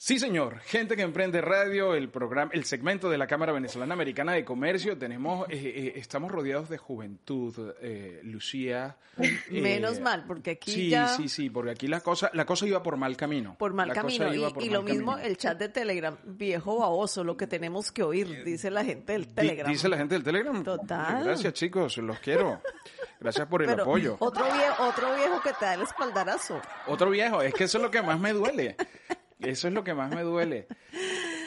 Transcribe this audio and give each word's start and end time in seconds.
Sí, 0.00 0.20
señor. 0.20 0.60
Gente 0.60 0.94
que 0.94 1.02
emprende 1.02 1.40
radio, 1.40 1.96
el 1.96 2.08
programa, 2.08 2.52
el 2.54 2.64
segmento 2.64 3.10
de 3.10 3.18
la 3.18 3.26
Cámara 3.26 3.50
Venezolana 3.50 3.94
Americana 3.94 4.32
de 4.32 4.44
Comercio. 4.44 4.96
Tenemos, 4.96 5.48
eh, 5.50 5.56
eh, 5.56 5.92
estamos 5.96 6.30
rodeados 6.30 6.68
de 6.68 6.78
juventud, 6.78 7.74
eh, 7.80 8.20
Lucía. 8.22 8.96
Menos 9.50 9.98
mal, 9.98 10.24
porque 10.24 10.52
aquí 10.52 10.70
sí, 10.70 10.90
ya. 10.90 11.08
Sí, 11.08 11.28
sí, 11.28 11.50
porque 11.50 11.72
aquí 11.72 11.88
la 11.88 12.00
cosa, 12.00 12.30
la 12.32 12.46
cosa 12.46 12.64
iba 12.68 12.80
por 12.80 12.96
mal 12.96 13.16
camino. 13.16 13.56
Por 13.58 13.74
mal 13.74 13.88
La 13.88 13.94
camino. 13.94 14.32
Y, 14.32 14.38
por 14.38 14.62
y 14.62 14.66
mal 14.66 14.74
lo 14.74 14.82
mismo 14.84 15.12
camino. 15.14 15.28
el 15.28 15.36
chat 15.36 15.58
de 15.58 15.68
Telegram. 15.68 16.16
Viejo 16.22 16.78
baboso, 16.78 17.24
lo 17.24 17.36
que 17.36 17.48
tenemos 17.48 17.90
que 17.90 18.04
oír, 18.04 18.44
dice 18.44 18.70
la 18.70 18.84
gente 18.84 19.14
del 19.14 19.26
Telegram. 19.26 19.68
Dice 19.68 19.88
la 19.88 19.96
gente 19.96 20.14
del 20.14 20.22
Telegram. 20.22 20.62
Total. 20.62 21.24
Gracias, 21.24 21.52
chicos, 21.54 21.98
los 21.98 22.20
quiero. 22.20 22.62
Gracias 23.18 23.48
por 23.48 23.62
el 23.62 23.70
Pero 23.70 23.82
apoyo. 23.82 24.16
Otro 24.20 24.44
viejo, 24.44 24.84
otro 24.84 25.16
viejo 25.16 25.42
que 25.42 25.52
te 25.54 25.64
da 25.64 25.74
el 25.74 25.82
espaldarazo. 25.82 26.62
Otro 26.86 27.10
viejo, 27.10 27.42
es 27.42 27.52
que 27.52 27.64
eso 27.64 27.78
es 27.78 27.82
lo 27.82 27.90
que 27.90 28.00
más 28.00 28.20
me 28.20 28.32
duele. 28.32 28.76
Eso 29.40 29.68
es 29.68 29.74
lo 29.74 29.84
que 29.84 29.94
más 29.94 30.14
me 30.14 30.22
duele. 30.22 30.66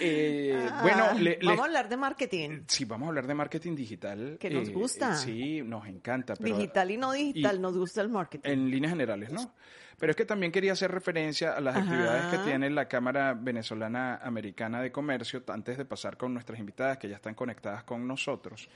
Eh, 0.04 0.68
bueno, 0.82 1.06
Ah, 1.12 1.14
le- 1.14 1.38
le- 1.38 1.46
vamos 1.46 1.60
a 1.62 1.66
hablar 1.66 1.88
de 1.88 1.96
marketing. 1.96 2.62
Sí, 2.66 2.86
vamos 2.86 3.06
a 3.06 3.10
hablar 3.10 3.28
de 3.28 3.36
marketing 3.36 3.76
digital. 3.76 4.38
Que 4.40 4.50
nos 4.50 4.68
Eh, 4.68 4.72
gusta. 4.72 5.16
sí, 5.16 5.62
nos 5.62 5.86
encanta. 5.86 6.34
Pero 6.36 6.56
digital 6.58 6.90
y 6.90 6.98
no 6.98 7.12
digital, 7.12 7.58
y- 7.58 7.60
nos 7.60 7.78
gusta 7.78 8.02
el 8.02 8.10
marketing. 8.10 8.50
En 8.50 8.72
líneas 8.72 8.94
generales, 8.94 9.32
¿no? 9.32 9.54
Pero 10.00 10.10
es 10.10 10.16
que 10.16 10.26
también 10.26 10.52
quería 10.52 10.72
hacer 10.72 10.90
referencia 10.90 11.52
a 11.56 11.62
las 11.62 11.76
Ajá. 11.76 11.84
actividades 11.86 12.26
que 12.36 12.38
tiene 12.50 12.72
la 12.72 12.88
Cámara 12.88 13.36
Venezolana 13.40 14.16
Americana 14.24 14.82
de 14.82 14.92
Comercio, 14.92 15.44
antes 15.50 15.78
de 15.78 15.86
pasar 15.86 16.18
con 16.18 16.34
nuestras 16.34 16.58
invitadas 16.60 16.98
que 16.98 17.08
ya 17.08 17.18
están 17.18 17.36
conectadas 17.36 17.84
con 17.84 18.08
nosotros, 18.08 18.70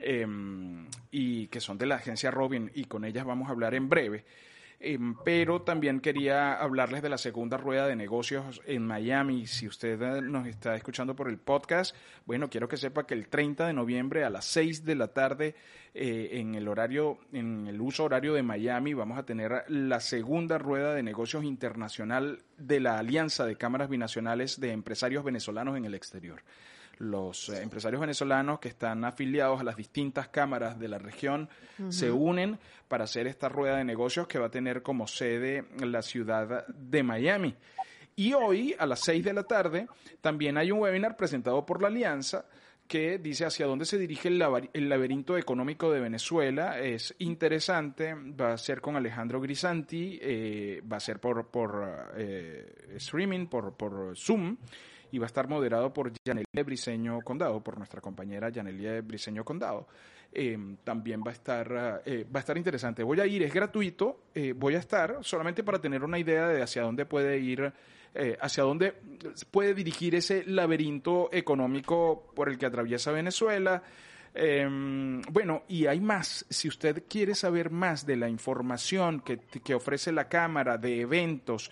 eh, 0.00 0.26
y 1.12 1.46
que 1.46 1.60
son 1.60 1.78
de 1.78 1.86
la 1.86 1.94
agencia 1.94 2.32
Robin, 2.32 2.68
y 2.74 2.86
con 2.86 3.04
ellas 3.04 3.24
vamos 3.24 3.46
a 3.48 3.52
hablar 3.52 3.74
en 3.76 3.88
breve. 3.88 4.24
Eh, 4.86 4.98
pero 5.24 5.62
también 5.62 6.00
quería 6.00 6.52
hablarles 6.52 7.00
de 7.00 7.08
la 7.08 7.16
segunda 7.16 7.56
rueda 7.56 7.86
de 7.86 7.96
negocios 7.96 8.60
en 8.66 8.86
Miami. 8.86 9.46
Si 9.46 9.66
usted 9.66 10.00
eh, 10.02 10.20
nos 10.20 10.46
está 10.46 10.76
escuchando 10.76 11.16
por 11.16 11.30
el 11.30 11.38
podcast, 11.38 11.96
bueno, 12.26 12.50
quiero 12.50 12.68
que 12.68 12.76
sepa 12.76 13.06
que 13.06 13.14
el 13.14 13.28
30 13.28 13.66
de 13.66 13.72
noviembre 13.72 14.24
a 14.24 14.30
las 14.30 14.44
6 14.44 14.84
de 14.84 14.94
la 14.94 15.08
tarde, 15.08 15.54
eh, 15.94 16.32
en 16.32 16.54
el 16.54 16.68
horario, 16.68 17.16
en 17.32 17.66
el 17.66 17.80
uso 17.80 18.04
horario 18.04 18.34
de 18.34 18.42
Miami, 18.42 18.92
vamos 18.92 19.16
a 19.16 19.24
tener 19.24 19.64
la 19.68 20.00
segunda 20.00 20.58
rueda 20.58 20.92
de 20.92 21.02
negocios 21.02 21.44
internacional 21.44 22.42
de 22.58 22.80
la 22.80 22.98
Alianza 22.98 23.46
de 23.46 23.56
Cámaras 23.56 23.88
Binacionales 23.88 24.60
de 24.60 24.72
Empresarios 24.72 25.24
Venezolanos 25.24 25.78
en 25.78 25.86
el 25.86 25.94
Exterior 25.94 26.42
los 26.98 27.48
eh, 27.48 27.62
empresarios 27.62 28.00
venezolanos 28.00 28.58
que 28.60 28.68
están 28.68 29.04
afiliados 29.04 29.60
a 29.60 29.64
las 29.64 29.76
distintas 29.76 30.28
cámaras 30.28 30.78
de 30.78 30.88
la 30.88 30.98
región 30.98 31.48
se 31.88 32.10
unen 32.10 32.58
para 32.88 33.04
hacer 33.04 33.26
esta 33.26 33.48
rueda 33.48 33.76
de 33.76 33.84
negocios 33.84 34.28
que 34.28 34.38
va 34.38 34.46
a 34.46 34.50
tener 34.50 34.82
como 34.82 35.06
sede 35.06 35.64
la 35.80 36.02
ciudad 36.02 36.66
de 36.68 37.02
Miami. 37.02 37.54
Y 38.16 38.32
hoy, 38.32 38.76
a 38.78 38.86
las 38.86 39.00
6 39.00 39.24
de 39.24 39.32
la 39.32 39.42
tarde, 39.42 39.88
también 40.20 40.56
hay 40.56 40.70
un 40.70 40.78
webinar 40.78 41.16
presentado 41.16 41.66
por 41.66 41.82
la 41.82 41.88
Alianza 41.88 42.46
que 42.86 43.18
dice 43.18 43.46
hacia 43.46 43.66
dónde 43.66 43.86
se 43.86 43.98
dirige 43.98 44.28
el, 44.28 44.38
laberinto 44.38 45.38
económico 45.38 45.90
de 45.90 46.00
Venezuela. 46.00 46.78
Es 46.78 47.14
interesante, 47.18 48.14
va 48.14 48.52
a 48.52 48.58
ser 48.58 48.80
con 48.80 48.96
Alejandro 48.96 49.40
Grisanti, 49.40 50.18
eh, 50.20 50.82
va 50.90 50.98
a 50.98 51.00
ser 51.00 51.18
por, 51.18 51.48
por 51.48 52.12
eh, 52.16 52.94
streaming, 52.96 53.46
por, 53.46 53.74
por 53.74 54.16
Zoom, 54.16 54.56
y 55.14 55.18
va 55.18 55.26
a 55.26 55.28
estar 55.28 55.46
moderado 55.46 55.92
por 55.92 56.10
Yanelia 56.26 56.64
Briseño 56.64 57.20
Condado, 57.20 57.62
por 57.62 57.78
nuestra 57.78 58.00
compañera 58.00 58.48
Yanelia 58.48 59.00
Briseño 59.00 59.44
Condado. 59.44 59.86
Eh, 60.32 60.58
también 60.82 61.22
va 61.24 61.30
a 61.30 61.34
estar 61.34 62.02
eh, 62.04 62.26
va 62.34 62.40
a 62.40 62.42
estar 62.42 62.58
interesante. 62.58 63.04
Voy 63.04 63.20
a 63.20 63.26
ir, 63.26 63.44
es 63.44 63.54
gratuito, 63.54 64.24
eh, 64.34 64.52
voy 64.56 64.74
a 64.74 64.80
estar 64.80 65.18
solamente 65.20 65.62
para 65.62 65.78
tener 65.78 66.02
una 66.02 66.18
idea 66.18 66.48
de 66.48 66.60
hacia 66.62 66.82
dónde 66.82 67.06
puede 67.06 67.38
ir, 67.38 67.72
eh, 68.12 68.36
hacia 68.40 68.64
dónde 68.64 68.92
puede 69.52 69.72
dirigir 69.72 70.16
ese 70.16 70.42
laberinto 70.46 71.28
económico 71.32 72.32
por 72.34 72.48
el 72.48 72.58
que 72.58 72.66
atraviesa 72.66 73.12
Venezuela. 73.12 73.84
Eh, 74.34 74.68
bueno, 75.30 75.62
y 75.68 75.86
hay 75.86 76.00
más. 76.00 76.44
Si 76.50 76.66
usted 76.66 77.04
quiere 77.08 77.36
saber 77.36 77.70
más 77.70 78.04
de 78.04 78.16
la 78.16 78.28
información 78.28 79.20
que, 79.20 79.38
que 79.38 79.76
ofrece 79.76 80.10
la 80.10 80.28
Cámara, 80.28 80.76
de 80.76 81.02
eventos, 81.02 81.70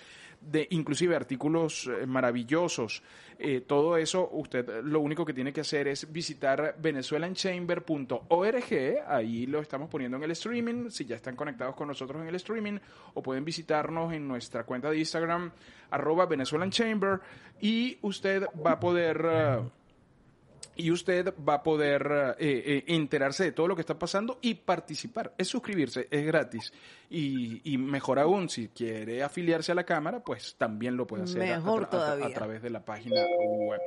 de 0.51 0.67
inclusive 0.71 1.17
artículos 1.17 1.87
eh, 1.87 2.07
maravillosos, 2.07 3.03
eh, 3.39 3.63
todo 3.67 3.97
eso, 3.97 4.29
usted 4.33 4.83
lo 4.85 5.01
único 5.01 5.25
que 5.25 5.33
tiene 5.33 5.53
que 5.53 5.63
hacer 5.63 5.89
es 5.89 6.13
visitar 6.13 6.77
venezuelanchamber.org, 6.79 9.05
ahí 9.07 9.47
lo 9.47 9.61
estamos 9.61 9.89
poniendo 9.89 10.17
en 10.17 10.25
el 10.25 10.31
streaming, 10.33 10.91
si 10.91 11.05
ya 11.05 11.17
están 11.17 11.37
conectados 11.37 11.75
con 11.75 11.89
nosotros 11.89 12.21
en 12.23 12.29
el 12.29 12.35
streaming, 12.37 12.79
o 13.15 13.23
pueden 13.23 13.45
visitarnos 13.45 14.13
en 14.13 14.29
nuestra 14.29 14.65
cuenta 14.65 14.91
de 14.91 14.99
Instagram, 14.99 15.51
arroba 15.91 16.27
venezuelanchamber, 16.27 17.21
y 17.61 17.99
usted 18.03 18.45
va 18.65 18.73
a 18.73 18.81
poder... 18.81 19.25
eh, 19.25 19.61
y 20.77 20.91
usted 20.91 21.35
va 21.47 21.55
a 21.55 21.63
poder 21.63 22.37
eh, 22.39 22.63
eh, 22.67 22.85
enterarse 22.89 23.45
de 23.45 23.53
todo 23.53 23.69
lo 23.69 23.75
que 23.75 23.81
está 23.83 23.99
pasando 23.99 24.39
y 24.41 24.55
participar. 24.55 25.33
Es 25.37 25.49
suscribirse, 25.49 26.09
es 26.11 26.25
gratis. 26.25 26.73
Y, 27.11 27.61
y 27.73 27.77
mejor 27.79 28.19
aún, 28.19 28.49
si 28.49 28.69
quiere 28.69 29.23
afiliarse 29.23 29.73
a 29.73 29.75
la 29.75 29.85
Cámara, 29.85 30.21
pues 30.21 30.55
también 30.57 30.97
lo 30.97 31.07
puede 31.07 31.25
hacer 31.25 31.41
a- 32.25 32.29
través 32.35 32.63
de 32.63 32.71
la 32.71 32.85
página 32.85 33.23
web. 33.27 33.81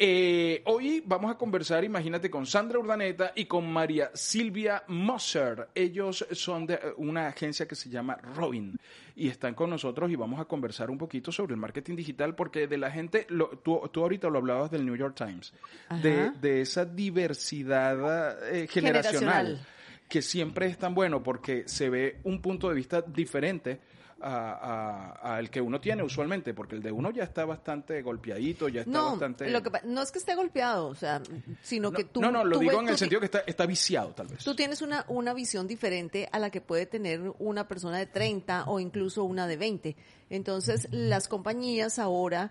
Eh, 0.00 0.62
hoy 0.66 1.02
vamos 1.04 1.28
a 1.28 1.36
conversar, 1.36 1.82
imagínate, 1.82 2.30
con 2.30 2.46
Sandra 2.46 2.78
Urdaneta 2.78 3.32
y 3.34 3.46
con 3.46 3.68
María 3.68 4.12
Silvia 4.14 4.84
Moser. 4.86 5.70
Ellos 5.74 6.24
son 6.30 6.66
de 6.66 6.74
eh, 6.74 6.80
una 6.98 7.26
agencia 7.26 7.66
que 7.66 7.74
se 7.74 7.90
llama 7.90 8.16
Robin 8.36 8.78
y 9.16 9.28
están 9.28 9.54
con 9.54 9.70
nosotros 9.70 10.08
y 10.08 10.14
vamos 10.14 10.38
a 10.38 10.44
conversar 10.44 10.88
un 10.90 10.98
poquito 10.98 11.32
sobre 11.32 11.54
el 11.54 11.60
marketing 11.60 11.96
digital 11.96 12.36
porque 12.36 12.68
de 12.68 12.78
la 12.78 12.92
gente, 12.92 13.26
lo- 13.28 13.48
tú, 13.58 13.80
tú 13.92 14.02
ahorita 14.02 14.28
lo 14.30 14.38
hablabas 14.38 14.70
del 14.70 14.86
New 14.86 14.94
York 14.94 15.16
Times, 15.16 15.52
de, 16.00 16.60
esa 16.60 16.84
diversidad 16.84 18.54
eh, 18.54 18.68
generacional, 18.68 19.46
Generacional. 19.46 19.66
que 20.08 20.22
siempre 20.22 20.66
es 20.66 20.78
tan 20.78 20.94
bueno 20.94 21.24
porque 21.24 21.64
se 21.66 21.90
ve 21.90 22.18
un 22.22 22.40
punto 22.40 22.68
de 22.68 22.76
vista 22.76 23.02
diferente 23.02 23.80
a- 24.20 25.14
a- 25.22 25.36
al 25.36 25.50
que 25.50 25.60
uno 25.60 25.80
tiene 25.80 26.02
usualmente, 26.02 26.54
porque 26.54 26.74
el 26.74 26.82
de 26.82 26.90
uno 26.90 27.10
ya 27.10 27.22
está 27.22 27.44
bastante 27.44 28.02
golpeadito, 28.02 28.68
ya 28.68 28.80
está 28.80 28.90
No, 28.92 29.10
bastante... 29.10 29.48
lo 29.50 29.62
que 29.62 29.70
no 29.84 30.02
es 30.02 30.10
que 30.10 30.18
esté 30.18 30.34
golpeado, 30.34 30.88
o 30.88 30.94
sea, 30.94 31.22
sino 31.62 31.90
no, 31.90 31.96
que 31.96 32.04
tú. 32.04 32.20
no, 32.20 32.30
no, 32.32 32.44
lo 32.44 32.54
tú 32.56 32.60
digo 32.60 32.72
ves- 32.72 32.80
en 32.82 32.88
el 32.88 32.94
ti- 32.94 32.98
sentido 32.98 33.20
que 33.20 33.26
está, 33.26 33.40
está 33.46 33.66
viciado, 33.66 34.12
tal 34.14 34.26
vez. 34.28 34.42
Tú 34.44 34.54
tienes 34.56 34.82
una, 34.82 35.04
una 35.08 35.34
visión 35.34 35.66
diferente 35.68 36.28
a 36.32 36.38
la 36.38 36.50
que 36.50 36.60
puede 36.60 36.86
tener 36.86 37.32
una 37.38 37.68
persona 37.68 37.98
de 37.98 38.06
30 38.06 38.64
o 38.66 38.80
incluso 38.80 39.24
una 39.24 39.46
de 39.46 39.56
20. 39.56 39.96
Entonces, 40.30 40.88
las 40.90 41.28
compañías 41.28 41.98
ahora, 41.98 42.50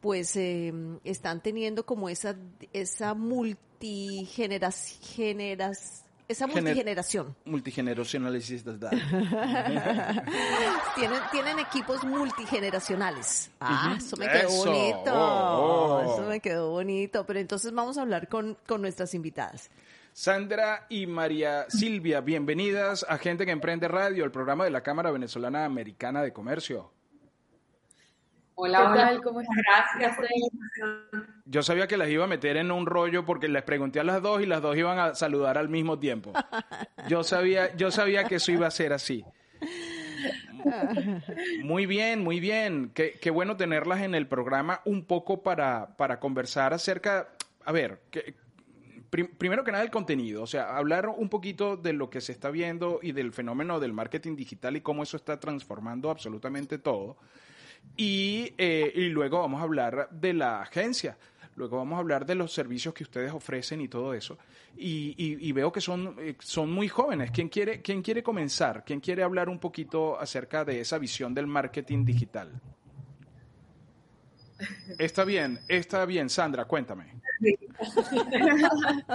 pues, 0.00 0.34
eh, 0.36 0.72
están 1.04 1.42
teniendo 1.42 1.84
como 1.84 2.08
esa, 2.08 2.36
esa 2.72 3.14
multigeneración, 3.14 5.40
esa 6.28 6.46
Gener- 6.46 6.62
multigeneración. 6.62 7.34
Multigeneracionalidad. 7.46 8.90
tienen, 10.94 11.20
tienen 11.32 11.58
equipos 11.58 12.04
multigeneracionales. 12.04 13.50
Ah, 13.60 13.94
eso 13.96 14.16
me 14.16 14.28
quedó 14.28 14.48
Eso. 14.48 14.64
bonito. 14.66 15.12
Oh, 15.14 16.02
oh. 16.04 16.14
Eso 16.14 16.22
me 16.28 16.40
quedó 16.40 16.70
bonito. 16.70 17.24
Pero 17.26 17.40
entonces 17.40 17.72
vamos 17.72 17.98
a 17.98 18.02
hablar 18.02 18.28
con, 18.28 18.56
con 18.66 18.82
nuestras 18.82 19.14
invitadas. 19.14 19.70
Sandra 20.12 20.86
y 20.88 21.06
María 21.06 21.66
Silvia, 21.68 22.20
bienvenidas 22.20 23.06
a 23.08 23.18
Gente 23.18 23.46
que 23.46 23.52
Emprende 23.52 23.86
Radio, 23.86 24.24
el 24.24 24.32
programa 24.32 24.64
de 24.64 24.70
la 24.70 24.82
Cámara 24.82 25.12
Venezolana 25.12 25.64
Americana 25.64 26.22
de 26.22 26.32
Comercio. 26.32 26.90
Hola, 28.60 28.78
¿Qué 28.78 28.84
hola. 28.86 28.94
tal? 28.96 29.22
¿Cómo 29.22 29.40
estás? 29.40 29.56
Gracias 29.56 30.16
por 30.16 30.24
la 30.24 30.30
invitación. 30.34 31.42
Yo 31.44 31.62
sabía 31.62 31.86
que 31.86 31.96
las 31.96 32.08
iba 32.08 32.24
a 32.24 32.26
meter 32.26 32.56
en 32.56 32.72
un 32.72 32.86
rollo 32.86 33.24
porque 33.24 33.46
les 33.46 33.62
pregunté 33.62 34.00
a 34.00 34.04
las 34.04 34.20
dos 34.20 34.42
y 34.42 34.46
las 34.46 34.60
dos 34.60 34.76
iban 34.76 34.98
a 34.98 35.14
saludar 35.14 35.56
al 35.58 35.68
mismo 35.68 35.98
tiempo. 36.00 36.32
Yo 37.08 37.22
sabía, 37.22 37.74
yo 37.76 37.92
sabía 37.92 38.24
que 38.24 38.34
eso 38.34 38.50
iba 38.50 38.66
a 38.66 38.70
ser 38.72 38.92
así. 38.92 39.24
Muy 41.62 41.86
bien, 41.86 42.24
muy 42.24 42.40
bien. 42.40 42.90
Qué, 42.92 43.12
qué 43.22 43.30
bueno 43.30 43.56
tenerlas 43.56 44.00
en 44.00 44.16
el 44.16 44.26
programa 44.26 44.80
un 44.84 45.04
poco 45.04 45.42
para, 45.44 45.96
para 45.96 46.18
conversar 46.18 46.74
acerca, 46.74 47.28
a 47.64 47.70
ver, 47.70 48.00
que, 48.10 48.34
prim- 49.08 49.30
primero 49.38 49.62
que 49.62 49.70
nada 49.70 49.84
el 49.84 49.90
contenido, 49.92 50.42
o 50.42 50.46
sea, 50.48 50.76
hablar 50.76 51.06
un 51.08 51.28
poquito 51.28 51.76
de 51.76 51.92
lo 51.92 52.10
que 52.10 52.20
se 52.20 52.32
está 52.32 52.50
viendo 52.50 52.98
y 53.02 53.12
del 53.12 53.32
fenómeno 53.32 53.78
del 53.78 53.92
marketing 53.92 54.34
digital 54.34 54.76
y 54.76 54.80
cómo 54.80 55.04
eso 55.04 55.16
está 55.16 55.38
transformando 55.38 56.10
absolutamente 56.10 56.76
todo. 56.78 57.16
Y, 57.96 58.54
eh, 58.58 58.92
y 58.94 59.08
luego 59.08 59.40
vamos 59.40 59.60
a 59.60 59.64
hablar 59.64 60.08
de 60.10 60.32
la 60.32 60.62
agencia. 60.62 61.18
Luego 61.56 61.78
vamos 61.78 61.96
a 61.96 62.00
hablar 62.00 62.24
de 62.24 62.36
los 62.36 62.52
servicios 62.52 62.94
que 62.94 63.02
ustedes 63.02 63.32
ofrecen 63.32 63.80
y 63.80 63.88
todo 63.88 64.14
eso. 64.14 64.38
Y, 64.76 65.14
y- 65.18 65.48
y 65.48 65.52
veo 65.52 65.72
que 65.72 65.80
son, 65.80 66.14
eh, 66.20 66.36
son 66.38 66.70
muy 66.72 66.86
jóvenes. 66.86 67.32
¿Quién 67.32 67.48
quiere, 67.48 67.82
¿Quién 67.82 68.00
quiere 68.02 68.22
comenzar? 68.22 68.84
¿Quién 68.84 69.00
quiere 69.00 69.24
hablar 69.24 69.48
un 69.48 69.58
poquito 69.58 70.18
acerca 70.20 70.64
de 70.64 70.80
esa 70.80 70.98
visión 70.98 71.34
del 71.34 71.48
marketing 71.48 72.04
digital? 72.04 72.52
Está 74.98 75.24
bien, 75.24 75.58
está 75.68 76.04
bien. 76.06 76.28
Sandra, 76.30 76.64
cuéntame. 76.66 77.20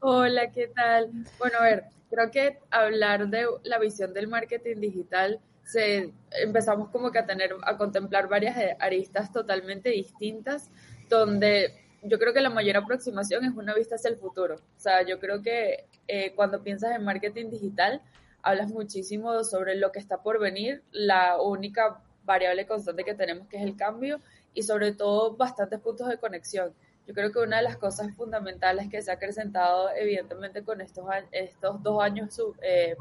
Hola, 0.00 0.50
¿qué 0.52 0.68
tal? 0.68 1.10
Bueno, 1.38 1.58
a 1.58 1.62
ver, 1.64 1.84
creo 2.10 2.30
que 2.30 2.58
hablar 2.70 3.28
de 3.28 3.46
la 3.64 3.78
visión 3.78 4.12
del 4.12 4.28
marketing 4.28 4.80
digital, 4.80 5.40
se, 5.66 6.12
empezamos 6.30 6.90
como 6.90 7.10
que 7.10 7.18
a 7.18 7.26
tener, 7.26 7.50
a 7.62 7.76
contemplar 7.76 8.28
varias 8.28 8.56
eh, 8.56 8.76
aristas 8.78 9.32
totalmente 9.32 9.90
distintas, 9.90 10.70
donde 11.08 11.74
yo 12.02 12.18
creo 12.20 12.32
que 12.32 12.40
la 12.40 12.50
mayor 12.50 12.76
aproximación 12.76 13.44
es 13.44 13.52
una 13.52 13.74
vista 13.74 13.96
hacia 13.96 14.10
el 14.10 14.16
futuro. 14.16 14.54
O 14.54 14.80
sea, 14.80 15.02
yo 15.02 15.18
creo 15.18 15.42
que 15.42 15.88
eh, 16.06 16.32
cuando 16.36 16.62
piensas 16.62 16.94
en 16.94 17.04
marketing 17.04 17.50
digital, 17.50 18.00
hablas 18.42 18.70
muchísimo 18.70 19.42
sobre 19.42 19.74
lo 19.74 19.90
que 19.90 19.98
está 19.98 20.22
por 20.22 20.38
venir, 20.38 20.84
la 20.92 21.42
única 21.42 22.00
variable 22.24 22.66
constante 22.66 23.02
que 23.02 23.14
tenemos 23.14 23.48
que 23.48 23.56
es 23.56 23.64
el 23.64 23.76
cambio 23.76 24.20
y 24.54 24.62
sobre 24.62 24.92
todo 24.92 25.36
bastantes 25.36 25.80
puntos 25.80 26.08
de 26.08 26.18
conexión. 26.18 26.72
Yo 27.06 27.14
creo 27.14 27.30
que 27.30 27.38
una 27.38 27.58
de 27.58 27.62
las 27.62 27.76
cosas 27.76 28.12
fundamentales 28.16 28.88
que 28.90 29.00
se 29.00 29.10
ha 29.10 29.14
acrecentado 29.14 29.90
evidentemente 29.94 30.64
con 30.64 30.80
estos, 30.80 31.04
estos 31.30 31.82
dos 31.82 32.02
años 32.02 32.34
sub- 32.34 32.56
eh, 32.62 32.96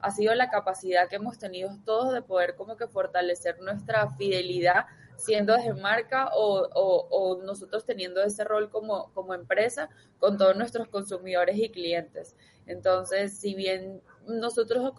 ha 0.00 0.10
sido 0.10 0.34
la 0.34 0.50
capacidad 0.50 1.08
que 1.08 1.16
hemos 1.16 1.38
tenido 1.38 1.70
todos 1.84 2.12
de 2.14 2.22
poder 2.22 2.54
como 2.54 2.76
que 2.76 2.86
fortalecer 2.86 3.60
nuestra 3.60 4.10
fidelidad 4.12 4.86
siendo 5.16 5.54
desde 5.54 5.74
marca 5.74 6.30
o, 6.34 6.66
o- 6.74 7.08
o 7.10 7.42
nosotros 7.42 7.84
teniendo 7.84 8.22
ese 8.22 8.44
rol 8.44 8.70
como, 8.70 9.12
como 9.12 9.34
empresa 9.34 9.90
con 10.18 10.38
todos 10.38 10.56
nuestros 10.56 10.88
consumidores 10.88 11.56
y 11.58 11.68
clientes. 11.70 12.34
Entonces, 12.66 13.36
si 13.36 13.54
bien 13.54 14.00
nosotros 14.26 14.92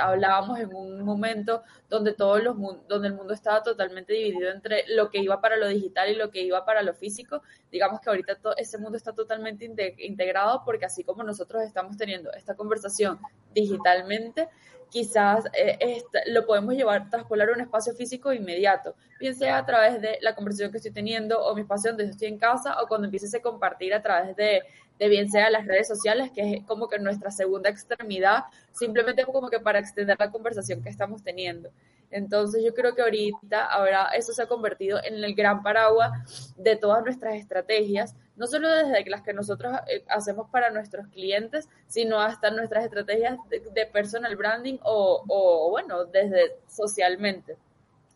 hablábamos 0.00 0.58
en 0.58 0.74
un 0.74 1.02
momento 1.02 1.62
donde 1.88 2.14
todos 2.14 2.42
los 2.42 2.56
donde 2.88 3.08
el 3.08 3.14
mundo 3.14 3.34
estaba 3.34 3.62
totalmente 3.62 4.12
dividido 4.12 4.50
entre 4.50 4.84
lo 4.88 5.10
que 5.10 5.18
iba 5.18 5.40
para 5.40 5.56
lo 5.56 5.68
digital 5.68 6.10
y 6.10 6.14
lo 6.14 6.30
que 6.30 6.42
iba 6.42 6.64
para 6.64 6.82
lo 6.82 6.94
físico, 6.94 7.42
digamos 7.70 8.00
que 8.00 8.10
ahorita 8.10 8.38
ese 8.56 8.78
mundo 8.78 8.96
está 8.96 9.12
totalmente 9.12 9.64
inte- 9.66 9.94
integrado 9.98 10.62
porque 10.64 10.86
así 10.86 11.04
como 11.04 11.22
nosotros 11.22 11.62
estamos 11.62 11.96
teniendo 11.96 12.32
esta 12.32 12.54
conversación 12.54 13.18
digitalmente, 13.54 14.48
quizás 14.92 15.46
eh, 15.54 16.02
lo 16.26 16.44
podemos 16.44 16.74
llevar, 16.74 17.08
traspolar 17.08 17.48
a 17.48 17.52
un 17.52 17.62
espacio 17.62 17.94
físico 17.94 18.30
inmediato, 18.32 18.94
bien 19.18 19.34
sea 19.34 19.56
a 19.56 19.64
través 19.64 20.02
de 20.02 20.18
la 20.20 20.34
conversación 20.34 20.70
que 20.70 20.76
estoy 20.76 20.92
teniendo 20.92 21.42
o 21.42 21.54
mi 21.54 21.62
espacio 21.62 21.90
donde 21.90 22.04
yo 22.04 22.10
estoy 22.10 22.28
en 22.28 22.38
casa 22.38 22.80
o 22.82 22.86
cuando 22.86 23.06
empiece 23.06 23.34
a 23.34 23.40
compartir 23.40 23.94
a 23.94 24.02
través 24.02 24.36
de, 24.36 24.62
de 25.02 25.08
bien 25.08 25.28
sea 25.28 25.50
las 25.50 25.66
redes 25.66 25.88
sociales, 25.88 26.30
que 26.30 26.54
es 26.54 26.64
como 26.64 26.88
que 26.88 26.96
nuestra 27.00 27.32
segunda 27.32 27.68
extremidad, 27.68 28.44
simplemente 28.70 29.24
como 29.24 29.50
que 29.50 29.58
para 29.58 29.80
extender 29.80 30.16
la 30.16 30.30
conversación 30.30 30.80
que 30.80 30.90
estamos 30.90 31.24
teniendo. 31.24 31.70
Entonces 32.12 32.62
yo 32.64 32.72
creo 32.72 32.94
que 32.94 33.02
ahorita 33.02 33.64
ahora 33.64 34.10
eso 34.14 34.32
se 34.32 34.42
ha 34.42 34.46
convertido 34.46 35.02
en 35.02 35.24
el 35.24 35.34
gran 35.34 35.64
paraguas 35.64 36.54
de 36.56 36.76
todas 36.76 37.02
nuestras 37.02 37.34
estrategias, 37.34 38.14
no 38.36 38.46
solo 38.46 38.70
desde 38.70 39.10
las 39.10 39.22
que 39.22 39.32
nosotros 39.32 39.72
eh, 39.88 40.04
hacemos 40.08 40.48
para 40.50 40.70
nuestros 40.70 41.08
clientes, 41.08 41.68
sino 41.88 42.20
hasta 42.20 42.52
nuestras 42.52 42.84
estrategias 42.84 43.38
de, 43.50 43.86
personal 43.86 44.36
branding 44.36 44.78
o, 44.84 45.68
bueno, 45.68 46.04
desde 46.04 46.58
socialmente. 46.68 47.56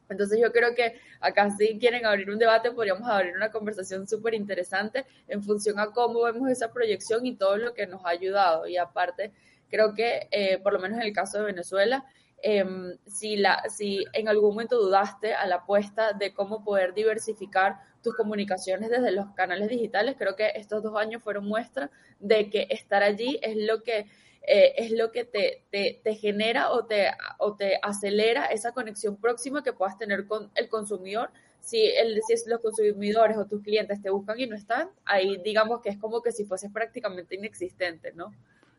Entonces 0.08 0.38
yo 0.41 0.53
creo 0.53 0.75
que 0.75 1.00
acá 1.20 1.50
si 1.50 1.79
quieren 1.79 2.06
abrir 2.06 2.31
un 2.31 2.38
debate, 2.38 2.70
podríamos 2.70 3.08
abrir 3.08 3.37
una 3.37 3.50
conversación 3.50 4.06
súper 4.06 4.35
interesante 4.35 5.05
en 5.29 5.43
función 5.43 5.79
a 5.79 5.93
cómo 5.93 6.23
vemos 6.23 6.49
esa 6.50 6.73
proyección 6.73 7.26
y 7.26 7.37
todo 7.37 7.56
lo 7.56 7.75
que 7.75 7.87
nos 7.87 8.05
ha 8.05 8.11
ayudado. 8.11 8.67
Y 8.67 8.76
aparte, 8.76 9.32
creo 9.69 9.94
que 9.94 10.29
eh, 10.31 10.58
por 10.58 10.73
lo 10.73 10.79
menos 10.79 10.99
en 10.99 11.06
el 11.06 11.12
caso 11.12 11.38
de 11.38 11.44
Venezuela, 11.44 12.05
eh, 12.43 12.64
si, 13.06 13.37
la, 13.37 13.64
si 13.69 14.05
en 14.12 14.29
algún 14.29 14.50
momento 14.50 14.79
dudaste 14.79 15.35
a 15.35 15.47
la 15.47 15.56
apuesta 15.56 16.12
de 16.12 16.35
cómo 16.35 16.62
poder 16.62 16.94
diversificar 16.94 17.81
tus 18.03 18.14
comunicaciones 18.14 18.91
desde 18.91 19.11
los 19.11 19.32
canales 19.35 19.69
digitales, 19.69 20.14
creo 20.19 20.37
que 20.37 20.53
estos 20.55 20.82
dos 20.82 20.97
años 20.97 21.23
fueron 21.23 21.47
muestra 21.47 21.91
de 22.20 22.50
que 22.50 22.69
estar 22.70 23.03
allí 23.03 23.38
es 23.43 23.56
lo 23.56 23.82
que 23.82 24.06
eh, 24.46 24.75
es 24.76 24.93
lo 24.93 25.10
que 25.10 25.25
te, 25.25 25.64
te, 25.70 26.00
te, 26.02 26.14
genera 26.14 26.70
o 26.70 26.87
te, 26.87 27.10
o 27.38 27.56
te 27.56 27.78
acelera 27.82 28.46
esa 28.46 28.72
conexión 28.72 29.16
próxima 29.16 29.62
que 29.62 29.72
puedas 29.72 29.98
tener 29.98 30.26
con 30.26 30.50
el 30.54 30.69
consumidor. 30.69 31.31
Si, 31.60 31.84
el, 31.84 32.20
si 32.22 32.48
los 32.48 32.60
consumidores 32.60 33.37
o 33.37 33.46
tus 33.46 33.60
clientes 33.62 34.00
te 34.00 34.10
buscan 34.10 34.38
y 34.38 34.46
no 34.46 34.54
están, 34.54 34.88
ahí 35.04 35.40
digamos 35.44 35.81
que 35.81 35.88
es 35.88 35.98
como 35.98 36.22
que 36.22 36.31
si 36.31 36.44
fuese 36.44 36.70
prácticamente 36.70 37.34
inexistente, 37.34 38.12
¿no? 38.12 38.32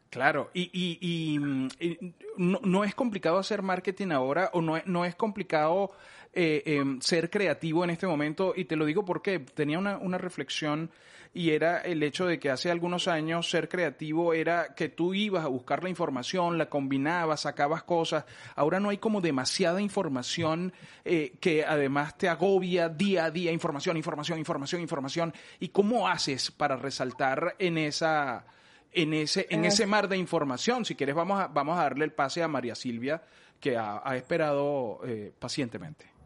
Claro, 0.10 0.50
y, 0.54 0.70
y, 0.72 0.98
y, 1.02 1.86
y 1.86 2.14
no, 2.38 2.62
no, 2.64 2.86
es 2.86 2.96
complicado 2.96 3.38
hacer 3.38 3.62
marketing 3.62 4.12
ahora 4.12 4.50
o 4.54 4.62
no, 4.62 4.82
no 4.86 5.04
es 5.04 5.16
complicado 5.16 5.92
eh, 6.40 6.62
eh, 6.68 6.84
ser 7.02 7.32
creativo 7.32 7.84
en 7.84 7.90
este 7.90 8.06
momento 8.06 8.54
y 8.56 8.66
te 8.66 8.76
lo 8.76 8.86
digo 8.86 9.04
porque 9.04 9.40
tenía 9.40 9.80
una, 9.80 9.98
una 9.98 10.20
reflexión 10.20 10.92
y 11.34 11.50
era 11.50 11.80
el 11.80 12.04
hecho 12.04 12.28
de 12.28 12.40
que 12.40 12.52
hace 12.52 12.70
algunos 12.70 13.08
años 13.08 13.50
ser 13.50 13.68
creativo 13.68 14.36
era 14.36 14.76
que 14.76 14.90
tú 14.90 15.16
ibas 15.16 15.44
a 15.44 15.48
buscar 15.48 15.82
la 15.82 15.90
información, 15.90 16.60
la 16.60 16.70
combinabas, 16.70 17.42
sacabas 17.42 17.82
cosas. 17.82 18.26
Ahora 18.56 18.80
no 18.80 18.90
hay 18.90 19.00
como 19.00 19.20
demasiada 19.20 19.82
información 19.82 20.74
eh, 21.06 21.34
que 21.40 21.66
además 21.66 22.18
te 22.20 22.30
agobia 22.30 22.88
día 22.88 23.26
a 23.26 23.32
día, 23.32 23.52
información, 23.52 23.98
información, 23.98 24.38
información, 24.38 24.82
información. 24.82 25.34
¿Y 25.60 25.70
cómo 25.70 26.08
haces 26.08 26.52
para 26.52 26.76
resaltar 26.76 27.56
en 27.58 27.80
esa 27.80 28.46
en 28.94 29.14
ese 29.14 29.48
en 29.50 29.66
ese 29.66 29.88
mar 29.88 30.08
de 30.08 30.18
información? 30.18 30.86
Si 30.86 30.94
quieres 30.94 31.16
vamos 31.16 31.40
a 31.42 31.48
vamos 31.48 31.80
a 31.80 31.82
darle 31.84 32.06
el 32.06 32.14
pase 32.14 32.44
a 32.44 32.48
María 32.48 32.76
Silvia 32.76 33.24
que 33.60 33.76
ha, 33.76 34.02
ha 34.04 34.16
esperado 34.16 35.02
eh, 35.04 35.32
pacientemente. 35.40 36.17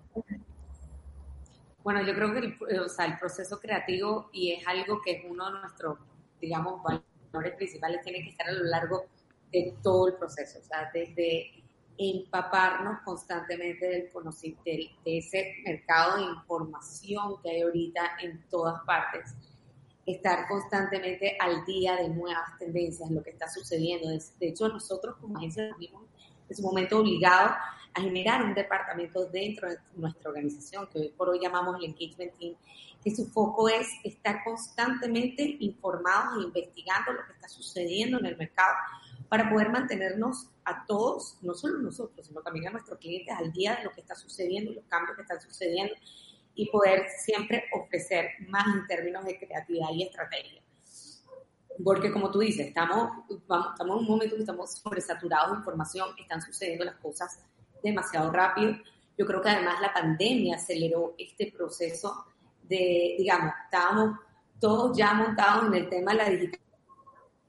Bueno, 1.84 2.02
yo 2.06 2.14
creo 2.14 2.34
que 2.34 2.40
el, 2.40 2.80
o 2.80 2.90
sea, 2.90 3.06
el, 3.06 3.18
proceso 3.18 3.60
creativo 3.60 4.30
y 4.32 4.52
es 4.52 4.68
algo 4.68 5.02
que 5.02 5.12
es 5.14 5.26
uno 5.28 5.52
de 5.52 5.60
nuestros, 5.62 5.98
digamos, 6.40 6.82
valores 6.84 7.56
principales, 7.56 8.02
tiene 8.04 8.24
que 8.24 8.30
estar 8.30 8.48
a 8.48 8.52
lo 8.52 8.66
largo 8.66 9.06
de 9.52 9.76
todo 9.82 10.08
el 10.08 10.16
proceso, 10.16 10.60
o 10.60 10.64
sea, 10.64 10.90
desde 10.94 11.52
empaparnos 11.98 13.02
constantemente 13.04 13.88
del 13.88 14.10
de, 14.64 14.90
de 15.06 15.18
ese 15.18 15.56
mercado 15.66 16.18
de 16.18 16.32
información 16.32 17.42
que 17.42 17.52
hay 17.52 17.62
ahorita 17.62 18.02
en 18.22 18.44
todas 18.50 18.82
partes, 18.86 19.36
estar 20.06 20.48
constantemente 20.48 21.38
al 21.40 21.66
día 21.66 21.96
de 21.96 22.10
nuevas 22.10 22.58
tendencias, 22.58 23.10
lo 23.12 23.22
que 23.22 23.32
está 23.32 23.48
sucediendo. 23.48 24.10
De 24.10 24.48
hecho, 24.48 24.68
nosotros 24.68 25.16
como 25.20 25.38
agencia 25.38 25.68
nos 25.70 26.02
en 26.50 26.56
su 26.56 26.64
momento 26.64 27.00
obligados 27.00 27.54
a 27.94 28.02
generar 28.02 28.44
un 28.44 28.54
departamento 28.54 29.26
dentro 29.26 29.70
de 29.70 29.78
nuestra 29.96 30.30
organización, 30.30 30.88
que 30.88 31.00
hoy 31.00 31.10
por 31.10 31.30
hoy 31.30 31.40
llamamos 31.42 31.78
el 31.78 31.86
Engagement 31.86 32.38
Team, 32.38 32.56
que 33.04 33.16
su 33.16 33.26
foco 33.28 33.68
es 33.68 33.88
estar 34.04 34.44
constantemente 34.44 35.58
informados 35.60 36.38
e 36.38 36.48
investigando 36.48 37.14
lo 37.14 37.26
que 37.26 37.34
está 37.34 37.48
sucediendo 37.48 38.20
en 38.20 38.28
el 38.28 38.38
mercado 38.38 38.76
para 39.28 39.50
poder 39.50 39.70
mantenernos 39.70 40.50
a 40.66 40.86
todos, 40.86 41.38
no 41.42 41.54
solo 41.54 41.80
nosotros, 41.80 42.28
sino 42.28 42.42
también 42.42 42.68
a 42.68 42.72
nuestros 42.72 43.00
clientes 43.00 43.34
al 43.36 43.52
día 43.52 43.76
de 43.76 43.84
lo 43.84 43.92
que 43.92 44.02
está 44.02 44.16
sucediendo, 44.16 44.72
los 44.72 44.86
cambios 44.86 45.16
que 45.16 45.24
están 45.24 45.42
sucediendo 45.42 45.94
y 46.54 46.70
poder 46.70 47.08
siempre 47.24 47.66
ofrecer 47.74 48.30
más 48.48 48.66
en 48.68 48.86
términos 48.88 49.26
de 49.26 49.38
creatividad 49.38 49.90
y 49.94 50.04
estrategia. 50.04 50.62
Porque 51.84 52.12
como 52.12 52.30
tú 52.30 52.40
dices, 52.40 52.68
estamos, 52.68 53.24
estamos 53.30 53.80
en 53.80 53.90
un 53.90 54.06
momento 54.06 54.36
que 54.36 54.42
estamos 54.42 54.76
sobresaturados 54.76 55.52
de 55.52 55.58
información, 55.60 56.10
están 56.20 56.42
sucediendo 56.42 56.86
las 56.86 56.98
cosas 56.98 57.40
demasiado 57.84 58.32
rápido. 58.32 58.76
Yo 59.18 59.26
creo 59.26 59.42
que 59.42 59.50
además 59.50 59.82
la 59.82 59.94
pandemia 59.94 60.56
aceleró 60.56 61.16
este 61.18 61.52
proceso 61.52 62.26
de, 62.64 63.16
digamos, 63.18 63.54
estábamos 63.66 64.20
todos 64.60 64.98
ya 64.98 65.14
montados 65.14 65.68
en 65.68 65.74
el 65.74 65.90
tema 65.90 66.12
de 66.12 66.18
la 66.18 66.30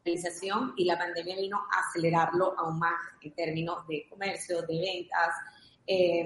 digitalización 0.05 0.75
y 0.77 0.85
la 0.85 0.99
pandemia 0.99 1.37
vino 1.37 1.59
a 1.59 1.89
acelerarlo 1.89 2.59
aún 2.59 2.79
más 2.79 2.95
en 3.21 3.33
términos 3.33 3.87
de 3.87 4.07
comercio, 4.09 4.63
de 4.63 4.79
ventas, 4.79 5.35
eh, 5.87 6.25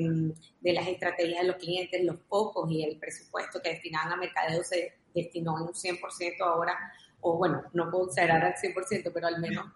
de 0.61 0.73
las 0.73 0.87
estrategias 0.87 1.41
de 1.41 1.49
los 1.49 1.57
clientes, 1.57 2.05
los 2.05 2.17
pocos 2.29 2.71
y 2.71 2.85
el 2.85 2.99
presupuesto 2.99 3.61
que 3.63 3.71
destinaban 3.71 4.13
a 4.13 4.17
mercadeo 4.17 4.63
se 4.63 4.95
destinó 5.15 5.57
en 5.59 5.65
un 5.65 5.75
100% 5.75 6.41
ahora, 6.41 6.77
o 7.21 7.37
bueno, 7.39 7.63
no 7.73 7.91
puedo 7.91 8.09
exagerar 8.09 8.45
al 8.45 8.55
100%, 8.55 9.11
pero 9.13 9.27
al 9.27 9.41
menos 9.41 9.67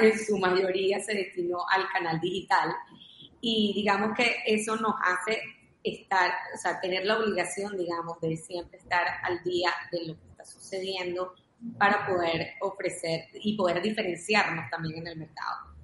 en 0.00 0.18
su 0.18 0.38
mayoría 0.38 1.00
se 1.00 1.14
destinó 1.14 1.58
al 1.68 1.88
canal 1.88 2.20
digital 2.20 2.74
y 3.46 3.74
digamos 3.74 4.16
que 4.16 4.36
eso 4.46 4.74
nos 4.76 4.94
hace 5.02 5.38
estar, 5.82 6.32
o 6.54 6.56
sea, 6.56 6.80
tener 6.80 7.04
la 7.04 7.18
obligación, 7.18 7.76
digamos, 7.76 8.18
de 8.22 8.38
siempre 8.38 8.78
estar 8.78 9.06
al 9.22 9.42
día 9.44 9.70
de 9.92 10.06
lo 10.06 10.14
que 10.14 10.28
está 10.30 10.46
sucediendo 10.46 11.34
para 11.78 12.06
poder 12.06 12.54
ofrecer 12.62 13.26
y 13.34 13.54
poder 13.54 13.82
diferenciarnos 13.82 14.70
también 14.70 14.96
en 15.00 15.08
el 15.08 15.18
mercado. 15.18 15.74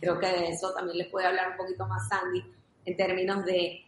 Creo 0.00 0.18
que 0.18 0.28
de 0.28 0.48
eso 0.48 0.72
también 0.72 0.96
les 0.96 1.08
puede 1.08 1.26
hablar 1.26 1.50
un 1.50 1.56
poquito 1.58 1.86
más 1.86 2.08
Sandy 2.08 2.42
en 2.86 2.96
términos 2.96 3.44
de 3.44 3.84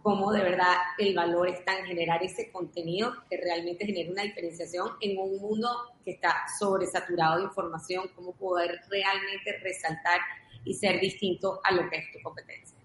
cómo 0.00 0.30
de 0.30 0.44
verdad 0.44 0.76
el 0.98 1.16
valor 1.16 1.48
está 1.48 1.80
en 1.80 1.86
generar 1.86 2.22
ese 2.22 2.52
contenido 2.52 3.12
que 3.28 3.38
realmente 3.38 3.86
genere 3.86 4.12
una 4.12 4.22
diferenciación 4.22 4.92
en 5.00 5.18
un 5.18 5.36
mundo 5.40 5.68
que 6.04 6.12
está 6.12 6.44
sobresaturado 6.60 7.38
de 7.38 7.44
información, 7.44 8.08
cómo 8.14 8.36
poder 8.36 8.80
realmente 8.88 9.58
resaltar 9.64 10.20
y 10.64 10.74
ser 10.74 11.00
distinto 11.00 11.60
a 11.62 11.72
lo 11.72 11.88
que 11.88 11.96
es 11.96 12.12
tu 12.12 12.20
competencia. 12.20 12.76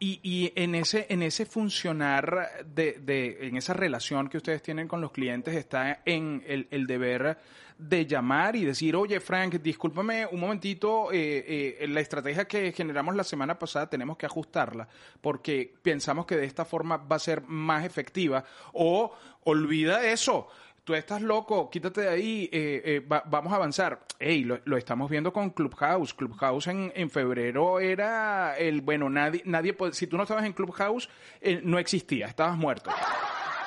Y, 0.00 0.20
y, 0.22 0.52
en 0.54 0.76
ese 0.76 1.06
en 1.08 1.22
ese 1.22 1.44
funcionar 1.44 2.64
de, 2.64 3.00
de, 3.00 3.48
en 3.48 3.56
esa 3.56 3.74
relación 3.74 4.28
que 4.28 4.36
ustedes 4.36 4.62
tienen 4.62 4.86
con 4.86 5.00
los 5.00 5.10
clientes 5.10 5.56
está 5.56 6.02
en 6.04 6.44
el, 6.46 6.68
el 6.70 6.86
deber 6.86 7.36
de 7.78 8.06
llamar 8.06 8.56
y 8.56 8.64
decir 8.64 8.94
oye 8.96 9.20
Frank 9.20 9.54
discúlpame 9.54 10.26
un 10.26 10.40
momentito 10.40 11.12
eh, 11.12 11.76
eh, 11.80 11.88
la 11.88 12.00
estrategia 12.00 12.44
que 12.44 12.72
generamos 12.72 13.14
la 13.14 13.22
semana 13.22 13.56
pasada 13.56 13.88
tenemos 13.88 14.16
que 14.16 14.26
ajustarla 14.26 14.88
porque 15.20 15.74
pensamos 15.80 16.26
que 16.26 16.36
de 16.36 16.44
esta 16.44 16.64
forma 16.64 16.96
va 16.96 17.16
a 17.16 17.20
ser 17.20 17.42
más 17.42 17.84
efectiva 17.84 18.44
o 18.72 19.12
olvida 19.44 20.04
eso 20.04 20.48
tú 20.88 20.94
estás 20.94 21.20
loco, 21.20 21.68
quítate 21.68 22.00
de 22.00 22.08
ahí, 22.08 22.48
eh, 22.50 22.80
eh, 22.82 23.00
va, 23.00 23.22
vamos 23.26 23.52
a 23.52 23.56
avanzar. 23.56 24.00
Ey, 24.18 24.42
lo, 24.42 24.58
lo, 24.64 24.78
estamos 24.78 25.10
viendo 25.10 25.34
con 25.34 25.50
Clubhouse. 25.50 26.14
Clubhouse 26.14 26.68
en, 26.68 26.90
en 26.96 27.10
febrero 27.10 27.78
era 27.78 28.56
el, 28.56 28.80
bueno, 28.80 29.10
nadie, 29.10 29.42
nadie 29.44 29.76
si 29.92 30.06
tú 30.06 30.16
no 30.16 30.22
estabas 30.22 30.46
en 30.46 30.54
Clubhouse, 30.54 31.10
eh, 31.42 31.60
no 31.62 31.78
existía, 31.78 32.28
estabas 32.28 32.56
muerto. 32.56 32.90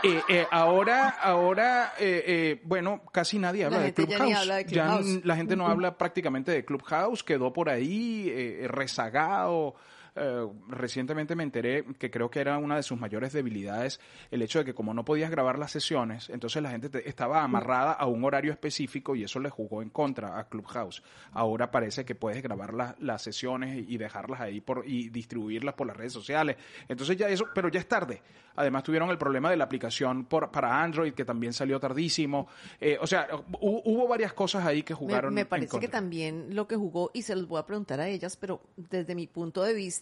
Eh, 0.01 0.19
eh, 0.29 0.47
ahora, 0.49 1.09
ahora, 1.09 1.93
eh, 1.99 2.59
bueno, 2.63 3.03
casi 3.11 3.37
nadie 3.37 3.65
habla, 3.65 3.81
de 3.81 3.93
Clubhouse. 3.93 4.31
Ya, 4.31 4.39
habla 4.39 4.55
de 4.55 4.65
Clubhouse. 4.65 5.13
ya 5.13 5.21
la 5.23 5.35
gente 5.35 5.55
no 5.55 5.67
habla 5.67 5.95
prácticamente 5.95 6.51
de 6.51 6.65
Clubhouse, 6.65 7.23
quedó 7.23 7.53
por 7.53 7.69
ahí 7.69 8.31
eh, 8.33 8.65
rezagado. 8.67 9.75
Eh, 10.13 10.45
recientemente 10.67 11.37
me 11.37 11.43
enteré 11.43 11.85
que 11.97 12.11
creo 12.11 12.29
que 12.29 12.41
era 12.41 12.57
una 12.57 12.75
de 12.75 12.83
sus 12.83 12.99
mayores 12.99 13.31
debilidades 13.31 14.01
el 14.29 14.41
hecho 14.41 14.59
de 14.59 14.65
que 14.65 14.73
como 14.73 14.93
no 14.93 15.05
podías 15.05 15.31
grabar 15.31 15.57
las 15.57 15.71
sesiones, 15.71 16.29
entonces 16.29 16.61
la 16.61 16.69
gente 16.71 16.89
te, 16.89 17.07
estaba 17.07 17.43
amarrada 17.43 17.93
a 17.93 18.05
un 18.07 18.21
horario 18.25 18.51
específico 18.51 19.15
y 19.15 19.23
eso 19.23 19.39
le 19.39 19.49
jugó 19.49 19.81
en 19.81 19.89
contra 19.89 20.37
a 20.37 20.49
Clubhouse. 20.49 21.01
Ahora 21.31 21.71
parece 21.71 22.03
que 22.03 22.13
puedes 22.13 22.43
grabar 22.43 22.73
la, 22.73 22.93
las 22.99 23.21
sesiones 23.21 23.85
y 23.87 23.97
dejarlas 23.97 24.41
ahí 24.41 24.59
por, 24.59 24.83
y 24.85 25.07
distribuirlas 25.07 25.75
por 25.75 25.87
las 25.87 25.95
redes 25.95 26.11
sociales. 26.11 26.57
Entonces 26.89 27.15
ya 27.15 27.29
eso, 27.29 27.47
pero 27.55 27.69
ya 27.69 27.79
es 27.79 27.87
tarde. 27.87 28.21
Además 28.55 28.83
tuvieron 28.83 29.09
el 29.09 29.17
problema 29.17 29.49
de 29.49 29.55
la 29.55 29.63
aplicación 29.63 30.25
por, 30.25 30.51
para 30.51 30.83
Android 30.83 31.13
que 31.13 31.23
también 31.23 31.53
salió 31.53 31.79
tardísimo. 31.79 32.49
Eh, 32.81 32.97
o 32.99 33.07
sea, 33.07 33.29
hubo, 33.61 33.81
hubo, 33.85 34.07
varias 34.09 34.33
cosas 34.33 34.65
ahí 34.65 34.83
que 34.83 34.93
jugaron. 34.93 35.33
Me, 35.33 35.41
me 35.41 35.45
parece 35.45 35.79
que 35.79 35.87
también 35.87 36.53
lo 36.53 36.67
que 36.67 36.75
jugó, 36.75 37.11
y 37.13 37.21
se 37.21 37.33
los 37.33 37.47
voy 37.47 37.59
a 37.59 37.65
preguntar 37.65 38.01
a 38.01 38.09
ellas, 38.09 38.35
pero 38.35 38.61
desde 38.75 39.15
mi 39.15 39.27
punto 39.27 39.63
de 39.63 39.73
vista, 39.73 40.00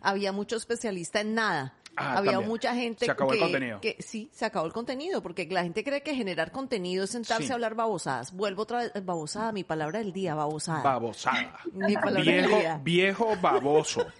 había 0.00 0.32
mucho 0.32 0.56
especialista 0.56 1.20
en 1.20 1.34
nada. 1.34 1.74
Ah, 1.96 2.16
había 2.18 2.32
también. 2.32 2.48
mucha 2.50 2.74
gente 2.74 3.04
Se 3.04 3.10
acabó 3.12 3.30
que, 3.30 3.36
el 3.36 3.42
contenido. 3.42 3.80
que- 3.80 3.96
sí, 4.00 4.28
se 4.32 4.44
acabó 4.44 4.66
el 4.66 4.72
contenido, 4.72 5.22
porque 5.22 5.46
la 5.46 5.62
gente 5.62 5.84
cree 5.84 6.02
que 6.02 6.16
generar 6.16 6.50
contenido 6.50 7.04
es 7.04 7.10
sentarse 7.10 7.44
Sí. 7.46 7.50
a 7.52 7.54
hablar 7.54 7.76
babosadas. 7.76 8.32
Vuelvo 8.32 8.62
otra 8.62 8.78
vez, 8.78 8.92
babosada, 9.04 9.52
mi 9.52 9.62
palabra 9.62 10.00
del 10.00 10.12
día, 10.12 10.34
babosada. 10.34 10.82
Babosada. 10.82 11.56
Mi 11.72 11.94
palabra 11.94 12.24
del 12.32 12.46
día. 12.48 12.80
viejo 12.82 13.36
baboso. 13.40 14.04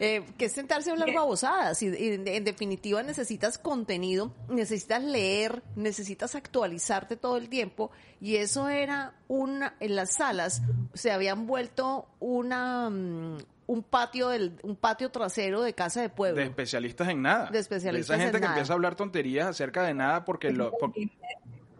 Eh, 0.00 0.24
que 0.36 0.46
es 0.46 0.52
sentarse 0.52 0.90
a 0.90 0.92
hablar 0.94 1.12
babosadas. 1.14 1.82
Y, 1.82 1.86
y 1.88 2.12
en, 2.14 2.28
en 2.28 2.44
definitiva 2.44 3.02
necesitas 3.02 3.58
contenido, 3.58 4.32
necesitas 4.48 5.02
leer, 5.02 5.62
necesitas 5.74 6.34
actualizarte 6.34 7.16
todo 7.16 7.36
el 7.36 7.48
tiempo. 7.48 7.90
Y 8.20 8.36
eso 8.36 8.68
era 8.68 9.14
una, 9.28 9.74
en 9.80 9.96
las 9.96 10.14
salas 10.14 10.62
se 10.94 11.10
habían 11.12 11.46
vuelto 11.46 12.08
una, 12.20 12.90
mm, 12.90 13.38
un 13.68 13.82
patio 13.82 14.28
del, 14.28 14.58
un 14.62 14.76
patio 14.76 15.10
trasero 15.10 15.62
de 15.62 15.72
casa 15.74 16.00
de 16.02 16.08
pueblo. 16.08 16.40
De 16.40 16.46
especialistas 16.46 17.08
en 17.08 17.22
nada. 17.22 17.50
De 17.50 17.58
especialistas 17.58 18.16
esa 18.16 18.22
gente 18.22 18.36
en 18.38 18.42
que 18.42 18.46
nada. 18.48 18.54
empieza 18.58 18.72
a 18.72 18.76
hablar 18.76 18.94
tonterías 18.96 19.46
acerca 19.48 19.82
de 19.82 19.94
nada 19.94 20.24
porque 20.24 20.50
lo... 20.50 20.70
por- 20.72 20.92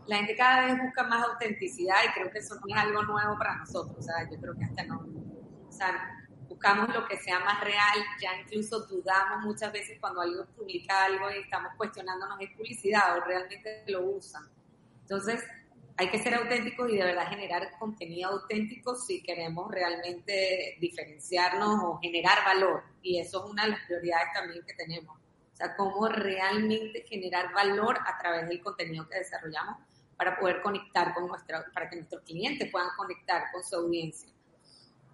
La 0.06 0.16
gente 0.18 0.36
cada 0.36 0.66
vez 0.66 0.82
busca 0.82 1.02
más 1.04 1.24
autenticidad 1.24 1.96
y 2.08 2.12
creo 2.12 2.30
que 2.30 2.38
eso 2.38 2.54
no 2.54 2.74
es 2.74 2.82
algo 2.82 3.02
nuevo 3.02 3.36
para 3.38 3.56
nosotros. 3.56 3.96
O 3.98 4.02
sea, 4.02 4.14
yo 4.30 4.38
creo 4.40 4.54
que 4.54 4.64
hasta 4.64 4.84
no. 4.84 5.04
O 5.68 5.72
sea, 5.72 5.92
buscamos 6.56 6.94
lo 6.94 7.06
que 7.06 7.18
sea 7.18 7.38
más 7.40 7.60
real. 7.60 7.98
Ya 8.20 8.30
incluso 8.40 8.80
dudamos 8.86 9.44
muchas 9.44 9.70
veces 9.72 9.98
cuando 10.00 10.22
alguien 10.22 10.46
publica 10.56 11.04
algo 11.04 11.30
y 11.30 11.42
estamos 11.42 11.72
cuestionándonos 11.76 12.40
es 12.40 12.50
publicidad 12.52 13.18
o 13.18 13.20
realmente 13.20 13.84
lo 13.88 14.02
usan. 14.06 14.42
Entonces, 15.02 15.44
hay 15.98 16.08
que 16.08 16.18
ser 16.18 16.34
auténticos 16.34 16.90
y 16.90 16.96
de 16.96 17.04
verdad 17.04 17.28
generar 17.28 17.70
contenido 17.78 18.30
auténtico 18.30 18.96
si 18.96 19.22
queremos 19.22 19.70
realmente 19.70 20.76
diferenciarnos 20.80 21.78
o 21.84 21.98
generar 22.00 22.44
valor. 22.44 22.84
Y 23.02 23.18
eso 23.18 23.44
es 23.44 23.50
una 23.50 23.64
de 23.64 23.70
las 23.70 23.80
prioridades 23.86 24.28
también 24.34 24.64
que 24.66 24.74
tenemos. 24.74 25.16
O 25.16 25.56
sea, 25.56 25.76
cómo 25.76 26.08
realmente 26.08 27.04
generar 27.06 27.52
valor 27.52 27.98
a 27.98 28.18
través 28.18 28.48
del 28.48 28.62
contenido 28.62 29.08
que 29.08 29.18
desarrollamos 29.18 29.78
para 30.16 30.38
poder 30.38 30.62
conectar 30.62 31.14
con 31.14 31.28
nuestra, 31.28 31.64
para 31.72 31.88
que 31.88 31.96
nuestros 31.96 32.22
clientes 32.22 32.70
puedan 32.70 32.88
conectar 32.96 33.44
con 33.52 33.62
su 33.62 33.76
audiencia. 33.76 34.35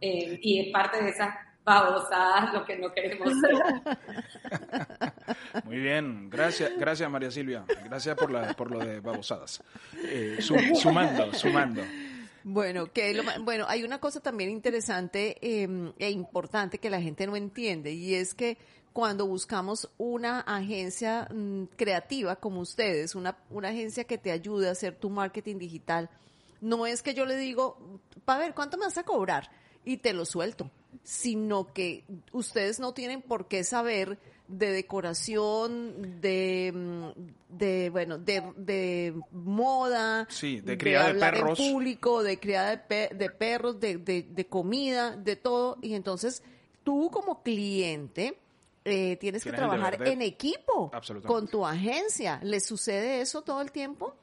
Eh, 0.02 0.38
y 0.42 0.60
es 0.60 0.72
parte 0.72 1.02
de 1.02 1.10
esas 1.10 1.34
babosadas 1.64 2.52
lo 2.52 2.64
que 2.64 2.76
no 2.76 2.92
queremos 2.92 3.28
ser. 3.40 3.54
Muy 5.64 5.78
bien, 5.78 6.28
gracias, 6.28 6.72
gracias 6.76 7.08
María 7.10 7.30
Silvia, 7.30 7.64
gracias 7.84 8.16
por 8.16 8.30
la, 8.30 8.52
por 8.54 8.70
lo 8.70 8.78
de 8.80 9.00
babosadas. 9.00 9.62
Eh, 10.04 10.38
su- 10.40 10.58
sumando, 10.74 11.32
sumando. 11.34 11.82
Bueno, 12.44 12.92
que 12.92 13.14
lo 13.14 13.22
bueno, 13.42 13.66
hay 13.68 13.84
una 13.84 14.00
cosa 14.00 14.20
también 14.20 14.50
interesante 14.50 15.36
eh, 15.40 15.92
e 15.98 16.10
importante 16.10 16.78
que 16.78 16.90
la 16.90 17.00
gente 17.00 17.26
no 17.26 17.36
entiende 17.36 17.92
y 17.92 18.14
es 18.16 18.34
que 18.34 18.58
cuando 18.92 19.26
buscamos 19.26 19.88
una 19.96 20.40
agencia 20.40 21.28
mm, 21.32 21.64
creativa 21.76 22.36
como 22.36 22.60
ustedes, 22.60 23.14
una, 23.14 23.36
una 23.50 23.68
agencia 23.68 24.04
que 24.04 24.18
te 24.18 24.32
ayude 24.32 24.68
a 24.68 24.72
hacer 24.72 24.96
tu 24.96 25.08
marketing 25.08 25.58
digital, 25.58 26.10
no 26.60 26.84
es 26.86 27.02
que 27.02 27.14
yo 27.14 27.24
le 27.24 27.36
digo, 27.36 28.00
para 28.24 28.40
ver, 28.40 28.54
¿cuánto 28.54 28.76
me 28.76 28.84
vas 28.86 28.98
a 28.98 29.04
cobrar? 29.04 29.48
Y 29.84 29.96
te 29.98 30.12
lo 30.12 30.24
suelto, 30.24 30.70
sino 31.02 31.72
que 31.72 32.04
ustedes 32.32 32.78
no 32.80 32.92
tienen 32.94 33.22
por 33.22 33.48
qué 33.48 33.64
saber 33.64 34.18
de 34.48 34.70
decoración, 34.70 36.20
de, 36.20 36.72
mm, 36.74 37.56
de 37.56 37.90
bueno, 37.90 38.18
de, 38.18 38.52
de 38.56 39.14
moda, 39.30 40.26
Sí, 40.30 40.60
de 40.60 40.76
criada 40.78 41.06
de 41.06 41.12
en 41.12 41.20
perros. 41.20 41.58
público, 41.58 42.22
de 42.22 42.38
criada 42.38 42.70
de, 42.70 42.78
pe- 42.78 43.10
de 43.14 43.30
perros, 43.30 43.80
de, 43.80 43.96
de, 43.98 44.22
de 44.22 44.46
comida, 44.46 45.16
de 45.16 45.36
todo. 45.36 45.78
Y 45.82 45.94
entonces 45.94 46.42
tú 46.84 47.10
como 47.10 47.42
cliente 47.42 48.38
eh, 48.84 49.16
tienes 49.16 49.42
que 49.44 49.50
Tienes 49.50 49.62
el 49.62 49.68
trabajar 49.78 50.06
en 50.08 50.22
equipo 50.22 50.90
con 51.24 51.48
tu 51.48 51.64
agencia. 51.66 52.38
¿Les 52.42 52.64
sucede 52.64 53.20
eso 53.20 53.42
todo 53.42 53.60
el 53.62 53.72
tiempo? 53.72 54.14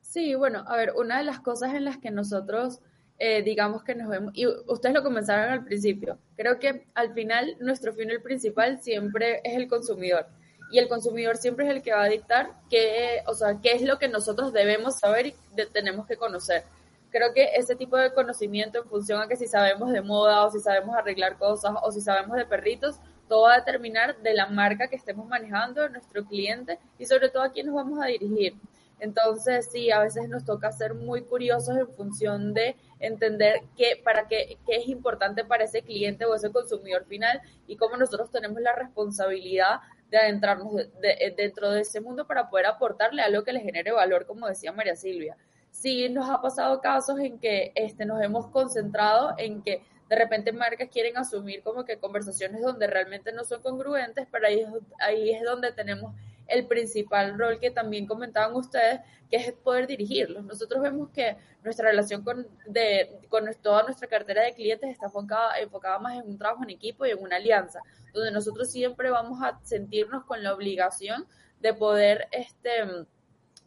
Sí, 0.00 0.34
bueno, 0.34 0.64
a 0.66 0.76
ver, 0.76 0.92
una 0.96 1.18
de 1.18 1.24
las 1.24 1.40
cosas 1.40 1.74
en 1.74 1.84
las 1.84 1.96
que 1.98 2.10
nosotros, 2.10 2.80
eh, 3.24 3.40
digamos 3.40 3.84
que 3.84 3.94
nos 3.94 4.08
vemos, 4.08 4.32
y 4.34 4.48
ustedes 4.48 4.92
lo 4.92 5.04
comenzaron 5.04 5.52
al 5.52 5.62
principio, 5.62 6.18
creo 6.36 6.58
que 6.58 6.88
al 6.92 7.14
final 7.14 7.56
nuestro 7.60 7.94
fin 7.94 8.08
principal 8.20 8.82
siempre 8.82 9.40
es 9.44 9.54
el 9.54 9.68
consumidor. 9.68 10.26
Y 10.72 10.80
el 10.80 10.88
consumidor 10.88 11.36
siempre 11.36 11.66
es 11.66 11.70
el 11.70 11.82
que 11.82 11.92
va 11.92 12.02
a 12.02 12.08
dictar 12.08 12.50
qué, 12.68 13.22
o 13.28 13.34
sea, 13.34 13.60
qué 13.62 13.74
es 13.74 13.82
lo 13.82 14.00
que 14.00 14.08
nosotros 14.08 14.52
debemos 14.52 14.98
saber 14.98 15.26
y 15.26 15.34
tenemos 15.72 16.08
que 16.08 16.16
conocer. 16.16 16.64
Creo 17.12 17.32
que 17.32 17.50
ese 17.54 17.76
tipo 17.76 17.96
de 17.96 18.12
conocimiento 18.12 18.78
en 18.78 18.88
función 18.88 19.22
a 19.22 19.28
que 19.28 19.36
si 19.36 19.46
sabemos 19.46 19.92
de 19.92 20.02
moda 20.02 20.44
o 20.44 20.50
si 20.50 20.58
sabemos 20.58 20.96
arreglar 20.96 21.38
cosas 21.38 21.74
o 21.80 21.92
si 21.92 22.00
sabemos 22.00 22.36
de 22.36 22.44
perritos, 22.44 22.96
todo 23.28 23.42
va 23.42 23.54
a 23.54 23.58
determinar 23.58 24.16
de 24.16 24.34
la 24.34 24.46
marca 24.46 24.88
que 24.88 24.96
estemos 24.96 25.28
manejando, 25.28 25.82
de 25.82 25.90
nuestro 25.90 26.24
cliente 26.24 26.80
y 26.98 27.06
sobre 27.06 27.28
todo 27.28 27.44
a 27.44 27.52
quién 27.52 27.66
nos 27.66 27.76
vamos 27.76 28.02
a 28.02 28.06
dirigir. 28.06 28.56
Entonces, 29.02 29.68
sí, 29.72 29.90
a 29.90 29.98
veces 29.98 30.28
nos 30.28 30.44
toca 30.44 30.70
ser 30.70 30.94
muy 30.94 31.22
curiosos 31.22 31.76
en 31.76 31.88
función 31.88 32.54
de 32.54 32.76
entender 33.02 33.62
qué, 33.76 34.00
para 34.02 34.26
qué, 34.28 34.58
qué 34.66 34.76
es 34.76 34.88
importante 34.88 35.44
para 35.44 35.64
ese 35.64 35.82
cliente 35.82 36.24
o 36.24 36.34
ese 36.34 36.50
consumidor 36.50 37.04
final 37.06 37.40
y 37.66 37.76
cómo 37.76 37.96
nosotros 37.96 38.30
tenemos 38.30 38.60
la 38.60 38.74
responsabilidad 38.74 39.80
de 40.10 40.18
adentrarnos 40.18 40.74
de- 40.76 40.90
de- 41.00 41.34
dentro 41.36 41.70
de 41.70 41.80
ese 41.82 42.00
mundo 42.00 42.26
para 42.26 42.48
poder 42.50 42.66
aportarle 42.66 43.22
algo 43.22 43.44
que 43.44 43.52
le 43.52 43.60
genere 43.60 43.92
valor, 43.92 44.26
como 44.26 44.46
decía 44.46 44.72
María 44.72 44.96
Silvia. 44.96 45.36
Sí 45.70 46.08
nos 46.10 46.28
ha 46.28 46.40
pasado 46.42 46.80
casos 46.80 47.18
en 47.20 47.38
que 47.38 47.72
este, 47.74 48.04
nos 48.04 48.22
hemos 48.22 48.48
concentrado 48.48 49.34
en 49.38 49.62
que 49.62 49.82
de 50.10 50.16
repente 50.16 50.52
marcas 50.52 50.90
quieren 50.90 51.16
asumir 51.16 51.62
como 51.62 51.84
que 51.86 51.96
conversaciones 51.96 52.60
donde 52.60 52.86
realmente 52.86 53.32
no 53.32 53.44
son 53.44 53.62
congruentes, 53.62 54.26
pero 54.30 54.46
ahí 54.46 54.66
ahí 54.98 55.30
es 55.30 55.42
donde 55.42 55.72
tenemos 55.72 56.14
el 56.46 56.66
principal 56.66 57.38
rol 57.38 57.58
que 57.58 57.70
también 57.70 58.06
comentaban 58.06 58.54
ustedes, 58.54 59.00
que 59.30 59.36
es 59.36 59.52
poder 59.52 59.86
dirigirlos. 59.86 60.44
Nosotros 60.44 60.82
vemos 60.82 61.10
que 61.10 61.36
nuestra 61.64 61.90
relación 61.90 62.22
con, 62.22 62.46
de, 62.66 63.20
con 63.28 63.44
toda 63.62 63.84
nuestra 63.84 64.08
cartera 64.08 64.42
de 64.42 64.54
clientes 64.54 64.90
está 64.90 65.06
enfocada, 65.06 65.58
enfocada 65.58 65.98
más 65.98 66.18
en 66.18 66.28
un 66.28 66.38
trabajo 66.38 66.62
en 66.64 66.70
equipo 66.70 67.06
y 67.06 67.10
en 67.10 67.22
una 67.22 67.36
alianza, 67.36 67.80
donde 68.12 68.30
nosotros 68.30 68.70
siempre 68.70 69.10
vamos 69.10 69.42
a 69.42 69.58
sentirnos 69.62 70.24
con 70.24 70.42
la 70.42 70.54
obligación 70.54 71.26
de 71.60 71.72
poder 71.74 72.28
este, 72.32 73.06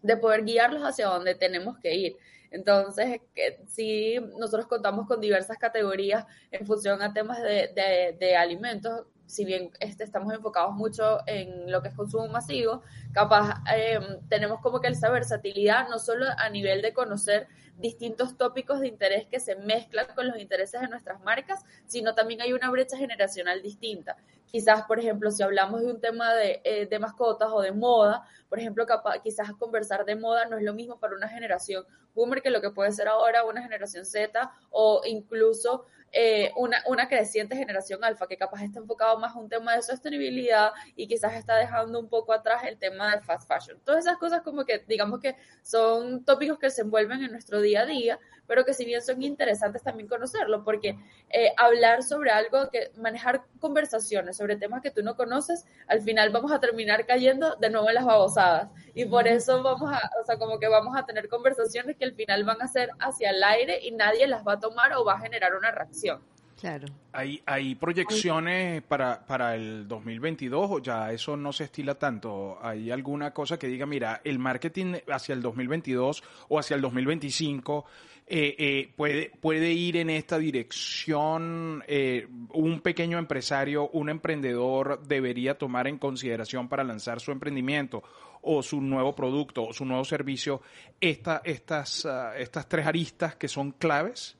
de 0.01 0.17
poder 0.17 0.43
guiarlos 0.43 0.83
hacia 0.83 1.07
donde 1.07 1.35
tenemos 1.35 1.77
que 1.79 1.95
ir. 1.95 2.17
Entonces, 2.51 3.21
si 3.67 4.17
nosotros 4.37 4.67
contamos 4.67 5.07
con 5.07 5.19
diversas 5.19 5.57
categorías 5.57 6.25
en 6.51 6.65
función 6.65 7.01
a 7.01 7.11
temas 7.11 7.41
de, 7.41 8.15
de 8.17 8.35
alimentos, 8.37 9.05
si 9.25 9.45
bien 9.45 9.71
este, 9.79 10.03
estamos 10.03 10.33
enfocados 10.33 10.73
mucho 10.73 11.19
en 11.27 11.71
lo 11.71 11.81
que 11.81 11.89
es 11.89 11.95
consumo 11.95 12.27
masivo, 12.27 12.81
capaz 13.11 13.61
eh, 13.75 13.99
tenemos 14.29 14.61
como 14.61 14.79
que 14.79 14.87
esa 14.87 15.09
versatilidad, 15.09 15.89
no 15.89 15.99
solo 15.99 16.25
a 16.37 16.49
nivel 16.49 16.81
de 16.81 16.93
conocer 16.93 17.47
distintos 17.77 18.37
tópicos 18.37 18.79
de 18.79 18.87
interés 18.87 19.25
que 19.25 19.39
se 19.39 19.55
mezclan 19.55 20.07
con 20.15 20.27
los 20.27 20.37
intereses 20.37 20.81
de 20.81 20.87
nuestras 20.87 21.21
marcas, 21.23 21.63
sino 21.85 22.15
también 22.15 22.41
hay 22.41 22.53
una 22.53 22.69
brecha 22.69 22.97
generacional 22.97 23.61
distinta. 23.61 24.15
Quizás, 24.55 24.83
por 24.83 24.99
ejemplo, 24.99 25.31
si 25.31 25.43
hablamos 25.43 25.81
de 25.81 25.87
un 25.87 25.99
tema 25.99 26.33
de, 26.33 26.61
eh, 26.63 26.85
de 26.85 26.97
mascotas 26.97 27.49
o 27.51 27.59
de 27.59 27.73
moda, 27.73 28.23
por 28.47 28.57
ejemplo, 28.57 28.85
capaz, 28.85 29.19
quizás 29.19 29.51
conversar 29.59 30.05
de 30.05 30.15
moda 30.15 30.45
no 30.45 30.57
es 30.57 30.63
lo 30.63 30.73
mismo 30.73 30.97
para 30.97 31.13
una 31.13 31.27
generación 31.27 31.83
boomer 32.13 32.41
que 32.41 32.49
lo 32.49 32.61
que 32.61 32.71
puede 32.71 32.93
ser 32.93 33.09
ahora 33.09 33.43
una 33.43 33.61
generación 33.61 34.05
Z 34.05 34.49
o 34.69 35.01
incluso 35.03 35.87
eh, 36.13 36.53
una, 36.55 36.81
una 36.87 37.09
creciente 37.09 37.57
generación 37.57 38.01
alfa 38.05 38.27
que 38.27 38.37
capaz 38.37 38.63
está 38.63 38.79
enfocado 38.79 39.19
más 39.19 39.35
a 39.35 39.39
un 39.39 39.49
tema 39.49 39.75
de 39.75 39.81
sostenibilidad 39.81 40.71
y 40.95 41.05
quizás 41.09 41.33
está 41.33 41.57
dejando 41.57 41.99
un 41.99 42.07
poco 42.07 42.31
atrás 42.31 42.63
el 42.63 42.77
tema 42.77 43.11
del 43.11 43.21
fast 43.21 43.49
fashion. 43.49 43.77
Todas 43.83 44.05
esas 44.05 44.17
cosas 44.17 44.41
como 44.41 44.63
que 44.63 44.79
digamos 44.87 45.19
que 45.19 45.35
son 45.61 46.23
tópicos 46.23 46.57
que 46.57 46.69
se 46.69 46.83
envuelven 46.83 47.21
en 47.21 47.31
nuestro 47.31 47.59
día 47.59 47.81
a 47.81 47.85
día, 47.85 48.17
pero 48.47 48.65
que 48.65 48.73
si 48.73 48.85
bien 48.85 49.01
son 49.01 49.21
interesantes 49.21 49.83
también 49.83 50.07
conocerlo, 50.07 50.63
porque 50.63 50.97
eh, 51.29 51.51
hablar 51.57 52.03
sobre 52.03 52.31
algo, 52.31 52.69
que 52.69 52.91
manejar 52.97 53.43
conversaciones 53.59 54.37
sobre 54.37 54.55
temas 54.55 54.81
que 54.81 54.91
tú 54.91 55.03
no 55.03 55.15
conoces, 55.15 55.65
al 55.87 56.01
final 56.01 56.29
vamos 56.29 56.51
a 56.51 56.59
terminar 56.59 57.05
cayendo 57.05 57.55
de 57.55 57.69
nuevo 57.69 57.89
en 57.89 57.95
las 57.95 58.05
babosadas. 58.05 58.69
Y 58.93 59.05
por 59.05 59.27
eso 59.27 59.61
vamos 59.63 59.91
a, 59.91 60.09
o 60.21 60.25
sea, 60.25 60.37
como 60.37 60.59
que 60.59 60.67
vamos 60.67 60.95
a 60.97 61.05
tener 61.05 61.27
conversaciones 61.29 61.97
que 61.97 62.05
al 62.05 62.13
final 62.13 62.43
van 62.43 62.61
a 62.61 62.67
ser 62.67 62.91
hacia 62.99 63.31
el 63.31 63.43
aire 63.43 63.79
y 63.81 63.91
nadie 63.91 64.27
las 64.27 64.45
va 64.45 64.53
a 64.53 64.59
tomar 64.59 64.93
o 64.93 65.03
va 65.03 65.13
a 65.13 65.19
generar 65.19 65.55
una 65.55 65.71
reacción. 65.71 66.21
Claro. 66.59 66.87
¿Hay, 67.11 67.41
¿Hay 67.45 67.75
proyecciones 67.75 68.81
para, 68.83 69.25
para 69.25 69.55
el 69.55 69.87
2022 69.87 70.67
o 70.71 70.79
ya 70.79 71.11
eso 71.11 71.35
no 71.35 71.51
se 71.51 71.65
estila 71.65 71.95
tanto? 71.95 72.57
¿Hay 72.61 72.91
alguna 72.91 73.31
cosa 73.31 73.59
que 73.59 73.67
diga, 73.67 73.85
mira, 73.85 74.21
el 74.23 74.39
marketing 74.39 74.95
hacia 75.09 75.33
el 75.33 75.41
2022 75.41 76.23
o 76.47 76.57
hacia 76.57 76.75
el 76.75 76.81
2025 76.81 77.85
eh, 78.27 78.55
eh, 78.57 78.93
puede, 78.95 79.31
puede 79.39 79.71
ir 79.71 79.97
en 79.97 80.09
esta 80.09 80.37
dirección? 80.39 81.83
Eh, 81.87 82.27
¿Un 82.53 82.81
pequeño 82.81 83.17
empresario, 83.17 83.89
un 83.89 84.09
emprendedor 84.09 85.01
debería 85.05 85.57
tomar 85.57 85.87
en 85.87 85.97
consideración 85.97 86.67
para 86.67 86.83
lanzar 86.83 87.19
su 87.19 87.31
emprendimiento? 87.31 88.03
o 88.47 88.61
su 88.61 88.79
nuevo 88.79 89.15
producto 89.15 89.63
o 89.63 89.73
su 89.73 89.85
nuevo 89.85 90.05
servicio, 90.05 90.61
esta, 91.01 91.41
estas, 91.43 92.05
uh, 92.05 92.37
estas 92.37 92.69
tres 92.69 92.85
aristas 92.85 93.35
que 93.35 93.47
son 93.47 93.71
claves? 93.71 94.37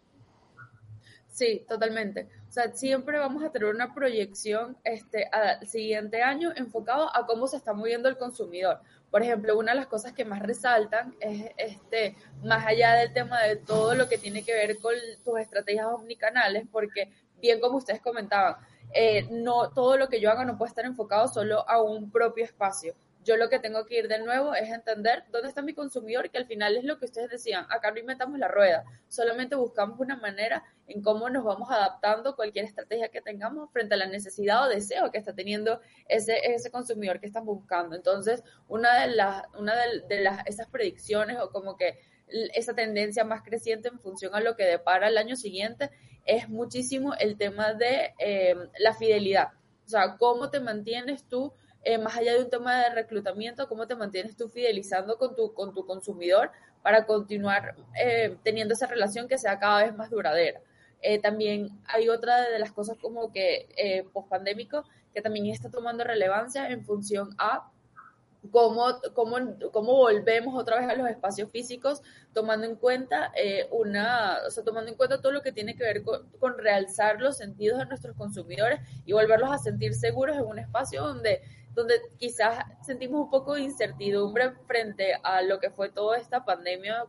Sí, 1.35 1.65
totalmente. 1.67 2.29
O 2.47 2.51
sea, 2.53 2.71
siempre 2.71 3.19
vamos 3.19 3.43
a 3.43 3.49
tener 3.49 3.67
una 3.67 3.93
proyección 3.93 4.77
este, 4.85 5.25
al 5.33 5.67
siguiente 5.67 6.23
año 6.23 6.53
enfocado 6.55 7.13
a 7.13 7.25
cómo 7.25 7.45
se 7.45 7.57
está 7.57 7.73
moviendo 7.73 8.07
el 8.07 8.17
consumidor. 8.17 8.79
Por 9.11 9.21
ejemplo, 9.21 9.57
una 9.57 9.73
de 9.73 9.79
las 9.79 9.87
cosas 9.87 10.13
que 10.13 10.23
más 10.23 10.41
resaltan 10.41 11.13
es, 11.19 11.51
este, 11.57 12.15
más 12.41 12.65
allá 12.65 12.93
del 12.93 13.11
tema 13.11 13.41
de 13.41 13.57
todo 13.57 13.95
lo 13.95 14.07
que 14.07 14.17
tiene 14.17 14.45
que 14.45 14.53
ver 14.53 14.79
con 14.79 14.93
tus 15.25 15.37
estrategias 15.37 15.87
omnicanales, 15.87 16.65
porque 16.71 17.11
bien 17.41 17.59
como 17.59 17.79
ustedes 17.79 17.99
comentaban, 17.99 18.55
eh, 18.93 19.27
no 19.29 19.71
todo 19.71 19.97
lo 19.97 20.07
que 20.07 20.21
yo 20.21 20.31
haga 20.31 20.45
no 20.45 20.57
puede 20.57 20.69
estar 20.69 20.85
enfocado 20.85 21.27
solo 21.27 21.69
a 21.69 21.81
un 21.81 22.11
propio 22.11 22.45
espacio 22.45 22.95
yo 23.25 23.37
lo 23.37 23.49
que 23.49 23.59
tengo 23.59 23.85
que 23.85 23.97
ir 23.97 24.07
de 24.07 24.19
nuevo 24.19 24.53
es 24.53 24.69
entender 24.69 25.23
dónde 25.31 25.49
está 25.49 25.63
mi 25.63 25.73
consumidor, 25.73 26.29
que 26.29 26.37
al 26.37 26.45
final 26.45 26.77
es 26.77 26.83
lo 26.83 26.99
que 26.99 27.05
ustedes 27.05 27.29
decían, 27.29 27.65
acá 27.69 27.91
no 27.91 27.99
inventamos 27.99 28.37
la 28.37 28.47
rueda, 28.47 28.85
solamente 29.07 29.55
buscamos 29.55 29.99
una 29.99 30.15
manera 30.15 30.63
en 30.87 31.01
cómo 31.01 31.27
nos 31.29 31.43
vamos 31.43 31.69
adaptando 31.71 32.35
cualquier 32.35 32.65
estrategia 32.65 33.09
que 33.09 33.21
tengamos 33.21 33.71
frente 33.71 33.95
a 33.95 33.97
la 33.97 34.05
necesidad 34.05 34.63
o 34.63 34.69
deseo 34.69 35.11
que 35.11 35.17
está 35.17 35.33
teniendo 35.33 35.81
ese, 36.07 36.37
ese 36.53 36.69
consumidor 36.69 37.19
que 37.19 37.25
están 37.25 37.45
buscando. 37.45 37.95
Entonces, 37.95 38.43
una 38.67 39.01
de 39.01 39.15
las, 39.15 39.43
una 39.57 39.73
de, 40.07 40.21
las, 40.21 40.45
esas 40.45 40.67
predicciones 40.67 41.39
o 41.39 41.49
como 41.49 41.75
que 41.75 41.99
esa 42.27 42.75
tendencia 42.75 43.23
más 43.23 43.41
creciente 43.41 43.87
en 43.87 43.99
función 43.99 44.35
a 44.35 44.39
lo 44.39 44.55
que 44.55 44.65
depara 44.65 45.07
el 45.07 45.17
año 45.17 45.35
siguiente 45.35 45.89
es 46.25 46.47
muchísimo 46.47 47.15
el 47.15 47.37
tema 47.37 47.73
de 47.73 48.13
eh, 48.19 48.55
la 48.77 48.93
fidelidad. 48.93 49.49
O 49.85 49.89
sea, 49.89 50.17
cómo 50.17 50.49
te 50.49 50.59
mantienes 50.59 51.27
tú 51.27 51.53
eh, 51.85 51.97
más 51.97 52.17
allá 52.17 52.33
de 52.33 52.43
un 52.43 52.49
tema 52.49 52.83
de 52.83 52.89
reclutamiento, 52.89 53.69
cómo 53.69 53.87
te 53.87 53.95
mantienes 53.95 54.35
tú 54.35 54.49
fidelizando 54.49 55.17
con 55.17 55.35
tu, 55.35 55.53
con 55.53 55.73
tu 55.73 55.85
consumidor 55.85 56.51
para 56.81 57.05
continuar 57.05 57.75
eh, 57.99 58.37
teniendo 58.43 58.73
esa 58.73 58.87
relación 58.87 59.27
que 59.27 59.37
sea 59.37 59.57
cada 59.59 59.83
vez 59.83 59.95
más 59.95 60.09
duradera. 60.09 60.61
Eh, 61.01 61.19
también 61.19 61.69
hay 61.85 62.09
otra 62.09 62.49
de 62.49 62.57
las 62.57 62.71
cosas 62.71 62.97
como 62.97 63.31
que 63.31 63.67
eh, 63.77 64.07
post-pandémico 64.11 64.83
que 65.13 65.21
también 65.21 65.45
está 65.45 65.69
tomando 65.69 66.03
relevancia 66.03 66.69
en 66.69 66.83
función 66.83 67.35
a 67.37 67.71
cómo, 68.51 68.99
cómo, 69.13 69.37
cómo 69.71 69.93
volvemos 69.93 70.59
otra 70.59 70.79
vez 70.79 70.89
a 70.89 70.95
los 70.95 71.07
espacios 71.09 71.51
físicos, 71.51 72.01
tomando 72.33 72.65
en 72.65 72.75
cuenta 72.75 73.31
una, 73.71 74.37
o 74.47 74.51
sea, 74.51 74.63
tomando 74.63 74.91
en 74.91 74.97
cuenta 74.97 75.21
todo 75.21 75.31
lo 75.31 75.41
que 75.41 75.51
tiene 75.51 75.75
que 75.75 75.83
ver 75.83 76.03
con, 76.03 76.29
con, 76.39 76.57
realzar 76.57 77.21
los 77.21 77.37
sentidos 77.37 77.79
de 77.79 77.85
nuestros 77.85 78.15
consumidores 78.15 78.79
y 79.05 79.13
volverlos 79.13 79.51
a 79.51 79.57
sentir 79.57 79.93
seguros 79.93 80.35
en 80.37 80.45
un 80.45 80.59
espacio 80.59 81.03
donde 81.03 81.41
donde 81.75 82.01
quizás 82.17 82.63
sentimos 82.81 83.25
un 83.25 83.29
poco 83.29 83.55
de 83.55 83.61
incertidumbre 83.61 84.53
frente 84.65 85.13
a 85.21 85.41
lo 85.41 85.59
que 85.59 85.69
fue 85.69 85.89
toda 85.89 86.17
esta 86.17 86.45
pandemia 86.45 87.05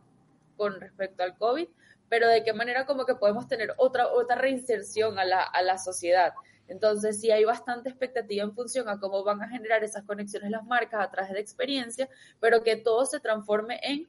con 0.57 0.79
respecto 0.81 1.23
al 1.23 1.37
COVID, 1.37 1.67
pero 2.09 2.27
de 2.27 2.43
qué 2.43 2.53
manera 2.53 2.85
como 2.85 3.05
que 3.05 3.15
podemos 3.15 3.47
tener 3.47 3.73
otra, 3.77 4.07
otra 4.07 4.35
reinserción 4.35 5.19
a 5.19 5.25
la, 5.25 5.41
a 5.41 5.61
la 5.61 5.77
sociedad. 5.77 6.33
Entonces, 6.67 7.19
sí 7.19 7.31
hay 7.31 7.45
bastante 7.45 7.89
expectativa 7.89 8.43
en 8.43 8.53
función 8.53 8.89
a 8.89 8.99
cómo 8.99 9.23
van 9.23 9.41
a 9.41 9.49
generar 9.49 9.83
esas 9.83 10.03
conexiones 10.03 10.51
las 10.51 10.65
marcas 10.65 11.05
a 11.05 11.11
través 11.11 11.33
de 11.33 11.39
experiencia, 11.39 12.09
pero 12.39 12.63
que 12.63 12.75
todo 12.75 13.05
se 13.05 13.19
transforme 13.19 13.79
en 13.83 14.07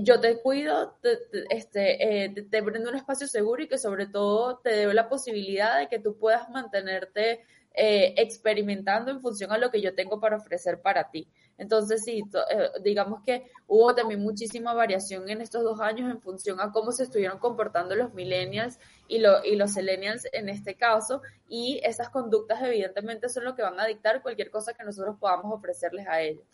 yo 0.00 0.20
te 0.20 0.40
cuido, 0.40 0.96
te, 1.02 1.18
este, 1.50 2.24
eh, 2.24 2.30
te, 2.30 2.42
te, 2.42 2.60
un 2.62 2.96
espacio 2.96 3.26
seguro 3.26 3.62
y 3.62 3.68
que 3.68 3.78
sobre 3.78 4.06
todo 4.06 4.58
te 4.58 4.70
dé 4.70 4.94
la 4.94 5.08
posibilidad 5.08 5.78
de 5.78 5.88
que 5.88 5.98
tú 5.98 6.16
puedas 6.16 6.48
mantenerte 6.48 7.44
eh, 7.74 8.14
experimentando 8.18 9.10
en 9.10 9.20
función 9.20 9.50
a 9.50 9.58
lo 9.58 9.70
que 9.70 9.82
yo 9.82 9.94
tengo 9.94 10.20
para 10.20 10.36
ofrecer 10.36 10.80
para 10.80 11.10
ti. 11.10 11.28
Entonces, 11.58 12.02
sí, 12.04 12.22
eh, 12.50 12.70
digamos 12.82 13.22
que 13.24 13.50
hubo 13.66 13.94
también 13.94 14.20
muchísima 14.20 14.74
variación 14.74 15.28
en 15.28 15.40
estos 15.40 15.64
dos 15.64 15.80
años 15.80 16.10
en 16.10 16.20
función 16.20 16.60
a 16.60 16.70
cómo 16.70 16.92
se 16.92 17.04
estuvieron 17.04 17.38
comportando 17.38 17.96
los 17.96 18.14
millennials 18.14 18.78
y, 19.08 19.18
lo, 19.18 19.44
y 19.44 19.56
los 19.56 19.74
millennials 19.76 20.26
en 20.32 20.48
este 20.48 20.76
caso, 20.76 21.22
y 21.48 21.80
esas 21.84 22.10
conductas 22.10 22.62
evidentemente 22.62 23.28
son 23.28 23.44
lo 23.44 23.54
que 23.54 23.62
van 23.62 23.78
a 23.78 23.86
dictar 23.86 24.22
cualquier 24.22 24.50
cosa 24.50 24.74
que 24.74 24.84
nosotros 24.84 25.16
podamos 25.18 25.52
ofrecerles 25.52 26.06
a 26.06 26.20
ellos. 26.20 26.44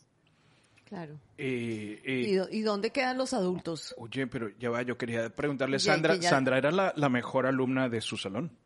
Claro. 0.85 1.20
Eh, 1.38 2.00
eh, 2.04 2.46
¿Y, 2.50 2.59
¿Y, 2.59 2.62
dónde 2.62 2.90
quedan 2.90 3.16
los 3.16 3.33
adultos? 3.33 3.94
Oye, 3.96 4.26
pero 4.26 4.48
ya 4.59 4.70
va, 4.70 4.83
yo 4.83 4.98
quería 4.98 5.30
preguntarle, 5.30 5.78
Sandra, 5.78 6.16
ya, 6.16 6.22
ya... 6.22 6.30
Sandra 6.30 6.59
era 6.59 6.72
la, 6.72 6.92
la 6.96 7.09
mejor 7.09 7.46
alumna 7.46 7.88
de 7.88 8.00
su 8.00 8.16
salón. 8.16 8.59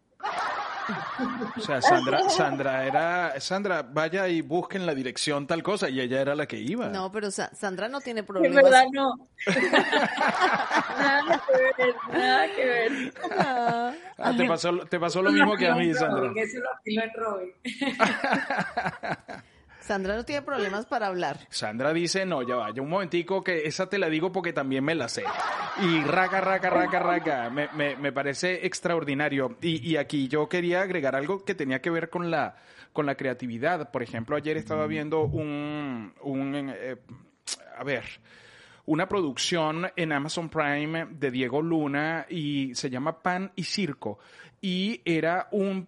O 1.56 1.60
sea, 1.60 1.80
Sandra, 1.80 2.28
Sandra 2.28 2.86
era, 2.86 3.40
Sandra, 3.40 3.82
vaya 3.82 4.28
y 4.28 4.42
busquen 4.42 4.84
la 4.86 4.94
dirección 4.94 5.46
tal 5.46 5.62
cosa, 5.62 5.88
y 5.88 6.00
ella 6.00 6.20
era 6.20 6.34
la 6.34 6.46
que 6.46 6.58
iba. 6.58 6.88
No, 6.88 7.10
pero 7.10 7.30
Sa 7.30 7.54
Sandra 7.54 7.88
no 7.88 8.00
tiene 8.00 8.22
problemas. 8.22 8.58
En 8.58 8.64
verdad 8.64 8.84
no. 8.92 9.28
nada 10.98 11.42
que 11.46 11.82
ver, 11.82 11.94
nada 12.12 12.46
que 12.54 12.64
ver. 12.64 13.14
Ah, 13.38 14.32
te 14.36 14.46
pasó, 14.46 14.78
te 14.86 15.00
pasó 15.00 15.22
lo 15.22 15.32
mismo 15.32 15.56
que 15.56 15.68
a 15.68 15.74
mí, 15.74 15.94
Sandra. 15.94 16.32
Eso 16.36 16.58
lo 16.58 16.68
en 16.84 17.10
Robin. 17.14 17.52
Sandra 19.84 20.16
no 20.16 20.24
tiene 20.24 20.40
problemas 20.40 20.86
para 20.86 21.08
hablar. 21.08 21.40
Sandra 21.50 21.92
dice, 21.92 22.24
no, 22.24 22.42
ya 22.42 22.56
vaya 22.56 22.80
un 22.80 22.88
momentico 22.88 23.44
que 23.44 23.66
esa 23.66 23.86
te 23.86 23.98
la 23.98 24.08
digo 24.08 24.32
porque 24.32 24.54
también 24.54 24.82
me 24.82 24.94
la 24.94 25.08
sé. 25.08 25.24
Y 25.82 26.02
raca, 26.04 26.40
raca, 26.40 26.70
raca, 26.70 26.98
raca. 27.00 27.50
Me, 27.50 27.68
me, 27.74 27.94
me 27.96 28.10
parece 28.10 28.64
extraordinario. 28.66 29.58
Y, 29.60 29.86
y, 29.86 29.98
aquí 29.98 30.26
yo 30.28 30.48
quería 30.48 30.80
agregar 30.80 31.14
algo 31.14 31.44
que 31.44 31.54
tenía 31.54 31.82
que 31.82 31.90
ver 31.90 32.08
con 32.08 32.30
la, 32.30 32.56
con 32.94 33.04
la 33.04 33.14
creatividad. 33.16 33.90
Por 33.90 34.02
ejemplo, 34.02 34.36
ayer 34.36 34.56
estaba 34.56 34.86
viendo 34.86 35.24
un, 35.24 36.14
un 36.22 36.72
eh, 36.74 36.96
a 37.76 37.84
ver, 37.84 38.04
una 38.86 39.08
producción 39.08 39.86
en 39.96 40.12
Amazon 40.12 40.48
Prime 40.48 41.06
de 41.10 41.30
Diego 41.30 41.62
Luna 41.62 42.26
y 42.28 42.74
se 42.74 42.90
llama 42.90 43.22
Pan 43.22 43.52
y 43.56 43.64
Circo 43.64 44.18
y 44.64 45.02
era 45.04 45.48
un, 45.50 45.86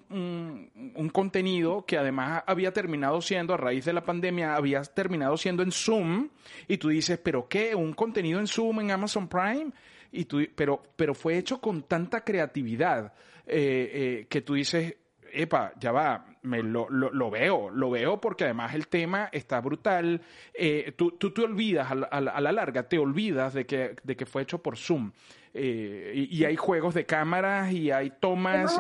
un, 0.95 1.09
contenido 1.09 1.87
que 1.87 1.97
además 1.97 2.43
había 2.47 2.75
terminado 2.75 3.23
siendo, 3.23 3.55
a 3.55 3.57
raíz 3.57 3.87
de 3.87 3.95
la 3.95 4.05
pandemia, 4.05 4.55
había 4.55 4.83
terminado 4.83 5.39
siendo 5.39 5.63
en 5.63 5.73
Zoom, 5.73 6.29
y 6.69 6.77
tú 6.77 6.91
dices, 6.91 7.19
¿pero 7.19 7.49
qué? 7.49 7.75
¿Un 7.75 7.95
contenido 7.95 8.39
en 8.39 8.47
Zoom 8.47 8.81
en 8.81 8.91
Amazon 8.91 9.29
Prime? 9.29 9.71
Y 10.13 10.27
tú, 10.27 10.47
pero, 10.55 10.83
pero 10.95 11.15
fue 11.15 11.39
hecho 11.39 11.59
con 11.59 11.85
tanta 11.85 12.23
creatividad 12.23 13.15
eh, 13.47 13.91
eh, 13.93 14.27
que 14.29 14.43
tú 14.43 14.53
dices, 14.53 14.95
epa, 15.37 15.73
ya 15.79 15.93
va, 15.93 16.25
me 16.43 16.63
lo, 16.63 16.89
lo, 16.89 17.31
veo, 17.31 17.71
lo 17.71 17.91
veo 17.91 18.21
porque 18.21 18.45
además 18.45 18.75
el 18.75 18.89
tema 18.89 19.29
está 19.33 19.61
brutal. 19.61 20.21
Eh, 20.55 20.93
tú, 20.97 21.13
tú, 21.13 21.33
te 21.33 21.43
olvidas, 21.43 21.91
a 21.91 21.95
la, 21.95 22.07
a 22.07 22.41
la, 22.41 22.53
larga, 22.53 22.89
te 22.89 22.99
olvidas 22.99 23.55
de 23.55 23.67
que, 23.67 23.97
de 24.03 24.17
que 24.17 24.27
fue 24.27 24.43
hecho 24.43 24.63
por 24.63 24.77
Zoom. 24.77 25.13
Eh, 25.55 26.29
y, 26.31 26.45
hay 26.45 26.57
juegos 26.57 26.95
de 26.95 27.07
cámaras 27.07 27.73
y 27.73 27.91
hay 27.91 28.11
tomas. 28.21 28.79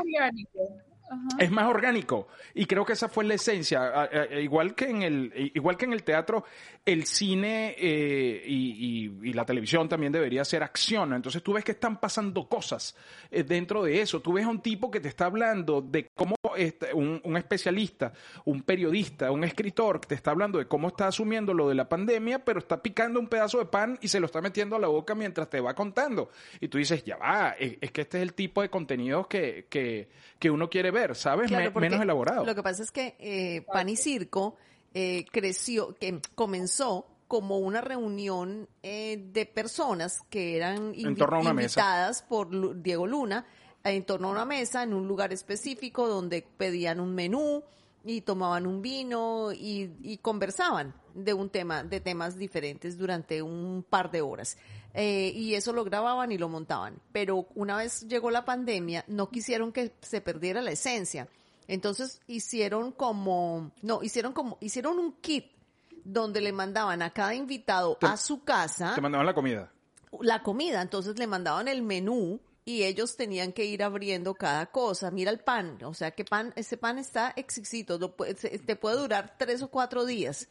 Y 2.54 2.66
creo 2.66 2.84
que 2.84 2.94
esa 2.94 3.08
fue 3.08 3.24
la 3.24 3.34
esencia. 3.34 4.08
Igual 4.40 4.74
que 4.74 4.88
en 4.90 5.02
el 5.02 5.50
igual 5.54 5.76
que 5.76 5.84
en 5.84 5.92
el 5.92 6.02
teatro, 6.02 6.44
el 6.84 7.04
cine 7.04 7.74
eh, 7.78 8.42
y, 8.46 9.32
la 9.32 9.44
televisión 9.44 9.88
también 9.88 10.12
debería 10.12 10.44
ser 10.44 10.62
acción. 10.62 11.12
Entonces 11.12 11.42
tú 11.42 11.52
ves 11.52 11.64
que 11.64 11.72
están 11.72 12.00
pasando 12.00 12.48
cosas 12.48 12.96
eh, 13.30 13.42
dentro 13.42 13.82
de 13.82 14.00
eso. 14.00 14.20
Tú 14.20 14.32
ves 14.32 14.46
a 14.46 14.48
un 14.48 14.60
tipo 14.60 14.90
que 14.90 15.00
te 15.00 15.08
está 15.08 15.26
hablando 15.26 15.82
de 15.82 16.08
cómo 16.14 16.36
un, 16.94 17.20
un, 17.22 17.36
especialista, 17.36 18.12
un 18.44 18.62
periodista, 18.62 19.30
un 19.30 19.44
escritor 19.44 20.00
que 20.00 20.08
te 20.08 20.14
está 20.14 20.30
hablando 20.30 20.58
de 20.58 20.66
cómo 20.66 20.88
está 20.88 21.08
asumiendo 21.08 21.52
lo 21.52 21.68
de 21.68 21.74
la 21.74 21.88
pandemia, 21.88 22.44
pero 22.44 22.60
está 22.60 22.82
picando 22.82 23.20
un 23.20 23.26
pedazo 23.26 23.58
de 23.58 23.66
pan 23.66 23.98
y 24.00 24.08
se 24.08 24.20
lo 24.20 24.26
está 24.26 24.40
metiendo 24.40 24.76
a 24.76 24.78
la 24.78 24.88
boca 24.88 25.14
mientras 25.14 25.50
te 25.50 25.60
va 25.60 25.74
contando. 25.74 26.30
Y 26.60 26.68
tú 26.68 26.78
dices, 26.78 27.04
ya 27.04 27.16
va, 27.16 27.56
es, 27.58 27.90
que 27.90 28.02
este 28.02 28.18
es 28.18 28.22
el 28.22 28.34
tipo 28.34 28.62
de 28.62 28.70
contenidos 28.70 29.26
que, 29.26 29.66
que, 29.68 30.08
que 30.38 30.50
uno 30.50 30.70
quiere 30.70 30.90
ver, 30.90 30.95
¿sabes? 31.14 31.50
menos 31.50 32.00
elaborado. 32.00 32.44
Lo 32.44 32.54
que 32.54 32.62
pasa 32.62 32.82
es 32.82 32.90
que 32.90 33.16
eh, 33.18 33.64
Pan 33.72 33.88
y 33.88 33.96
Circo 33.96 34.56
eh, 34.94 35.24
creció, 35.30 35.94
que 35.94 36.20
comenzó 36.34 37.06
como 37.28 37.58
una 37.58 37.80
reunión 37.80 38.68
eh, 38.82 39.28
de 39.32 39.46
personas 39.46 40.20
que 40.30 40.56
eran 40.56 40.94
invitadas 40.94 42.22
por 42.22 42.82
Diego 42.82 43.06
Luna 43.06 43.46
en 43.84 44.04
torno 44.04 44.28
a 44.28 44.32
una 44.32 44.44
mesa 44.44 44.82
en 44.82 44.94
un 44.94 45.06
lugar 45.06 45.32
específico 45.32 46.08
donde 46.08 46.46
pedían 46.56 47.00
un 47.00 47.14
menú 47.14 47.62
y 48.04 48.20
tomaban 48.20 48.66
un 48.66 48.82
vino 48.82 49.52
y, 49.52 49.92
y 50.02 50.18
conversaban 50.18 50.94
de 51.14 51.34
un 51.34 51.50
tema, 51.50 51.82
de 51.82 52.00
temas 52.00 52.36
diferentes 52.36 52.96
durante 52.96 53.42
un 53.42 53.84
par 53.88 54.10
de 54.10 54.20
horas. 54.20 54.56
Eh, 54.98 55.30
y 55.34 55.54
eso 55.54 55.74
lo 55.74 55.84
grababan 55.84 56.32
y 56.32 56.38
lo 56.38 56.48
montaban. 56.48 56.98
Pero 57.12 57.48
una 57.54 57.76
vez 57.76 58.08
llegó 58.08 58.30
la 58.30 58.46
pandemia, 58.46 59.04
no 59.08 59.28
quisieron 59.28 59.70
que 59.70 59.92
se 60.00 60.22
perdiera 60.22 60.62
la 60.62 60.70
esencia. 60.70 61.28
Entonces 61.68 62.22
hicieron 62.26 62.92
como, 62.92 63.72
no, 63.82 64.02
hicieron 64.02 64.32
como, 64.32 64.56
hicieron 64.62 64.98
un 64.98 65.12
kit 65.20 65.52
donde 66.02 66.40
le 66.40 66.50
mandaban 66.52 67.02
a 67.02 67.10
cada 67.10 67.34
invitado 67.34 67.98
a 68.00 68.16
su 68.16 68.42
casa. 68.42 68.94
Te 68.94 69.02
mandaban 69.02 69.26
la 69.26 69.34
comida. 69.34 69.70
La 70.20 70.42
comida, 70.42 70.80
entonces 70.80 71.18
le 71.18 71.26
mandaban 71.26 71.68
el 71.68 71.82
menú 71.82 72.40
y 72.64 72.84
ellos 72.84 73.16
tenían 73.16 73.52
que 73.52 73.66
ir 73.66 73.82
abriendo 73.82 74.34
cada 74.34 74.64
cosa. 74.66 75.10
Mira 75.10 75.30
el 75.30 75.40
pan, 75.40 75.78
o 75.84 75.92
sea 75.92 76.12
que 76.12 76.24
pan, 76.24 76.54
ese 76.56 76.78
pan 76.78 76.98
está 76.98 77.34
exquisito, 77.36 77.98
te 77.98 78.76
puede 78.76 78.96
durar 78.96 79.34
tres 79.36 79.60
o 79.60 79.68
cuatro 79.68 80.06
días. 80.06 80.48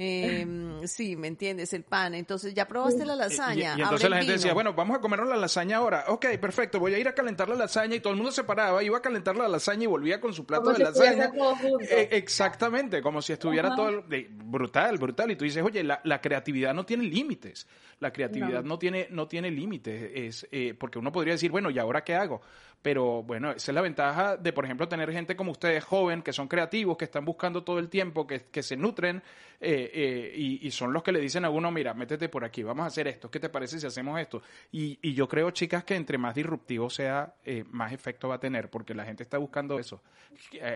Eh, 0.00 0.46
sí, 0.84 1.16
¿me 1.16 1.26
entiendes? 1.26 1.72
El 1.72 1.82
pan. 1.82 2.14
Entonces, 2.14 2.54
ya 2.54 2.68
probaste 2.68 3.04
la 3.04 3.16
lasaña. 3.16 3.74
Y, 3.76 3.82
entonces 3.82 4.08
la 4.08 4.18
gente 4.18 4.32
decía, 4.34 4.54
bueno, 4.54 4.72
vamos 4.72 4.96
a 4.96 5.00
comernos 5.00 5.28
la 5.28 5.36
lasaña 5.36 5.78
ahora. 5.78 6.04
Ok, 6.06 6.26
perfecto, 6.40 6.78
voy 6.78 6.94
a 6.94 6.98
ir 6.98 7.08
a 7.08 7.14
calentar 7.14 7.48
la 7.48 7.56
lasaña 7.56 7.96
y 7.96 8.00
todo 8.00 8.12
el 8.12 8.16
mundo 8.16 8.30
se 8.30 8.44
paraba, 8.44 8.82
iba 8.84 8.96
a 8.96 9.02
calentar 9.02 9.36
la 9.36 9.48
lasaña 9.48 9.84
y 9.84 9.86
volvía 9.86 10.20
con 10.20 10.32
su 10.32 10.46
plato 10.46 10.72
de 10.72 10.78
lasaña. 10.78 11.32
Eh, 11.80 12.10
exactamente, 12.12 13.02
como 13.02 13.20
si 13.20 13.32
estuviera 13.32 13.74
todo 13.74 14.04
brutal, 14.44 14.98
brutal. 14.98 15.32
Y 15.32 15.36
tú 15.36 15.44
dices, 15.44 15.64
oye, 15.64 15.82
la, 15.82 16.00
la 16.04 16.20
creatividad 16.20 16.72
no 16.72 16.86
tiene 16.86 17.02
límites. 17.04 17.66
La 18.00 18.12
creatividad 18.12 18.62
no, 18.62 18.78
tiene, 18.78 19.08
no 19.10 19.26
tiene 19.26 19.50
límites. 19.50 20.12
Es, 20.14 20.48
eh, 20.52 20.74
porque 20.78 21.00
uno 21.00 21.10
podría 21.10 21.34
decir, 21.34 21.50
bueno, 21.50 21.70
¿y 21.70 21.78
ahora 21.80 22.04
qué 22.04 22.14
hago? 22.14 22.40
Pero 22.80 23.22
bueno, 23.24 23.50
esa 23.50 23.72
es 23.72 23.74
la 23.74 23.80
ventaja 23.80 24.36
de, 24.36 24.52
por 24.52 24.64
ejemplo, 24.64 24.88
tener 24.88 25.12
gente 25.12 25.34
como 25.34 25.50
ustedes, 25.50 25.84
joven, 25.84 26.22
que 26.22 26.32
son 26.32 26.46
creativos, 26.46 26.96
que 26.96 27.04
están 27.04 27.24
buscando 27.24 27.64
todo 27.64 27.78
el 27.80 27.88
tiempo, 27.88 28.26
que, 28.26 28.46
que 28.46 28.62
se 28.62 28.76
nutren 28.76 29.22
eh, 29.60 29.90
eh, 29.92 30.32
y, 30.36 30.70
son 30.70 30.92
los 30.92 31.02
que 31.02 31.10
le 31.10 31.18
dicen 31.18 31.44
a 31.44 31.50
uno, 31.50 31.72
mira, 31.72 31.92
métete 31.92 32.28
por 32.28 32.44
aquí, 32.44 32.62
vamos 32.62 32.84
a 32.84 32.86
hacer 32.86 33.08
esto, 33.08 33.28
¿qué 33.30 33.40
te 33.40 33.48
parece 33.48 33.80
si 33.80 33.86
hacemos 33.86 34.20
esto? 34.20 34.42
Y, 34.70 34.98
y 35.02 35.14
yo 35.14 35.28
creo, 35.28 35.50
chicas, 35.50 35.82
que 35.82 35.96
entre 35.96 36.18
más 36.18 36.36
disruptivo 36.36 36.88
sea, 36.88 37.34
eh, 37.44 37.64
más 37.68 37.92
efecto 37.92 38.28
va 38.28 38.36
a 38.36 38.40
tener, 38.40 38.70
porque 38.70 38.94
la 38.94 39.04
gente 39.04 39.24
está 39.24 39.38
buscando 39.38 39.78
eso, 39.78 40.00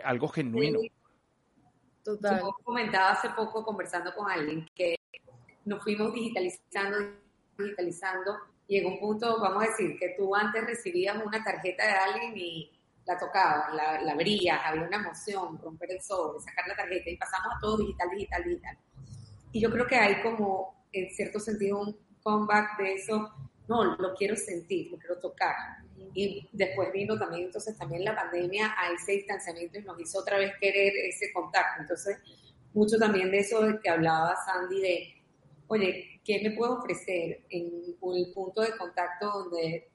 algo 0.05 0.27
genuino. 0.29 0.81
Total. 2.03 2.41
Yo 2.41 2.57
comentaba 2.65 3.11
hace 3.11 3.31
poco 3.31 3.65
conversando 3.65 4.13
con 4.13 4.29
alguien 4.29 4.69
que 4.75 4.97
nos 5.65 5.81
fuimos 5.85 6.13
digitalizando, 6.13 7.15
digitalizando, 7.57 8.37
y 8.73 8.79
en 8.79 8.87
un 8.87 8.99
punto, 8.99 9.39
vamos 9.39 9.65
a 9.65 9.67
decir, 9.67 9.99
que 9.99 10.15
tú 10.17 10.35
antes 10.35 10.65
recibías 10.65 11.23
una 11.23 11.45
tarjeta 11.45 11.87
de 11.87 11.93
alguien 11.93 12.33
y 12.35 12.73
la 13.05 13.19
tocabas, 13.19 13.75
la, 13.75 14.01
la 14.01 14.13
abrías, 14.13 14.59
había 14.65 14.85
una 14.85 14.97
emoción, 14.97 15.59
romper 15.59 15.93
el 15.93 16.01
sobre, 16.01 16.41
sacar 16.41 16.67
la 16.67 16.75
tarjeta 16.75 17.11
y 17.11 17.19
pasamos 17.19 17.49
a 17.55 17.61
todo 17.61 17.77
digital, 17.77 18.09
digital, 18.09 18.45
digital. 18.45 18.79
Y 19.53 19.61
yo 19.61 19.71
creo 19.71 19.87
que 19.87 19.97
hay 19.97 20.23
como, 20.23 20.87
en 20.91 21.11
cierto 21.11 21.39
sentido, 21.39 21.83
un 21.83 21.99
comeback 22.23 22.79
de 22.79 22.95
eso, 22.95 23.31
no, 23.69 23.95
lo 23.97 24.15
quiero 24.15 24.37
sentir, 24.37 24.91
lo 24.91 24.97
quiero 24.97 25.19
tocar. 25.19 25.55
Y 26.15 26.49
después 26.53 26.91
vino 26.95 27.19
también, 27.19 27.45
entonces 27.45 27.77
también 27.77 28.07
la 28.07 28.17
pandemia 28.17 28.75
a 28.79 28.91
ese 28.95 29.13
distanciamiento 29.13 29.81
y 29.81 29.83
nos 29.83 30.01
hizo 30.01 30.19
otra 30.19 30.39
vez 30.39 30.55
querer 30.59 30.95
ese 31.11 31.31
contacto. 31.31 31.83
Entonces, 31.83 32.17
mucho 32.73 32.97
también 32.97 33.31
de 33.31 33.41
eso 33.41 33.61
que 33.83 33.91
hablaba 33.91 34.35
Sandy 34.47 34.81
de, 34.81 35.23
oye, 35.67 36.12
¿qué 36.25 36.41
me 36.43 36.57
puedo 36.57 36.79
ofrecer 36.79 37.45
en 37.51 37.97
el 38.15 38.33
punto 38.33 38.61
de 38.63 38.77
contacto 38.77 39.27
donde 39.27 39.89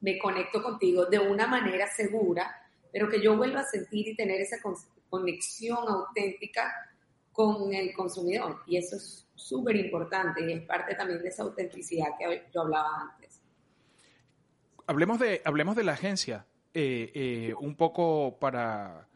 me 0.00 0.18
conecto 0.18 0.62
contigo 0.62 1.06
de 1.06 1.18
una 1.18 1.46
manera 1.46 1.86
segura, 1.88 2.54
pero 2.92 3.08
que 3.08 3.22
yo 3.22 3.36
vuelva 3.36 3.60
a 3.60 3.64
sentir 3.64 4.08
y 4.08 4.16
tener 4.16 4.40
esa 4.40 4.56
conexión 5.08 5.88
auténtica 5.88 6.72
con 7.32 7.72
el 7.72 7.92
consumidor. 7.94 8.60
Y 8.66 8.76
eso 8.76 8.96
es 8.96 9.26
súper 9.34 9.76
importante 9.76 10.44
y 10.44 10.52
es 10.52 10.62
parte 10.66 10.94
también 10.94 11.22
de 11.22 11.28
esa 11.28 11.42
autenticidad 11.42 12.08
que 12.18 12.46
yo 12.52 12.62
hablaba 12.62 13.12
antes. 13.12 13.40
Hablemos 14.86 15.18
de, 15.20 15.40
hablemos 15.44 15.76
de 15.76 15.84
la 15.84 15.92
agencia, 15.92 16.46
eh, 16.74 17.10
eh, 17.14 17.54
un 17.60 17.76
poco 17.76 18.38
para, 18.40 19.08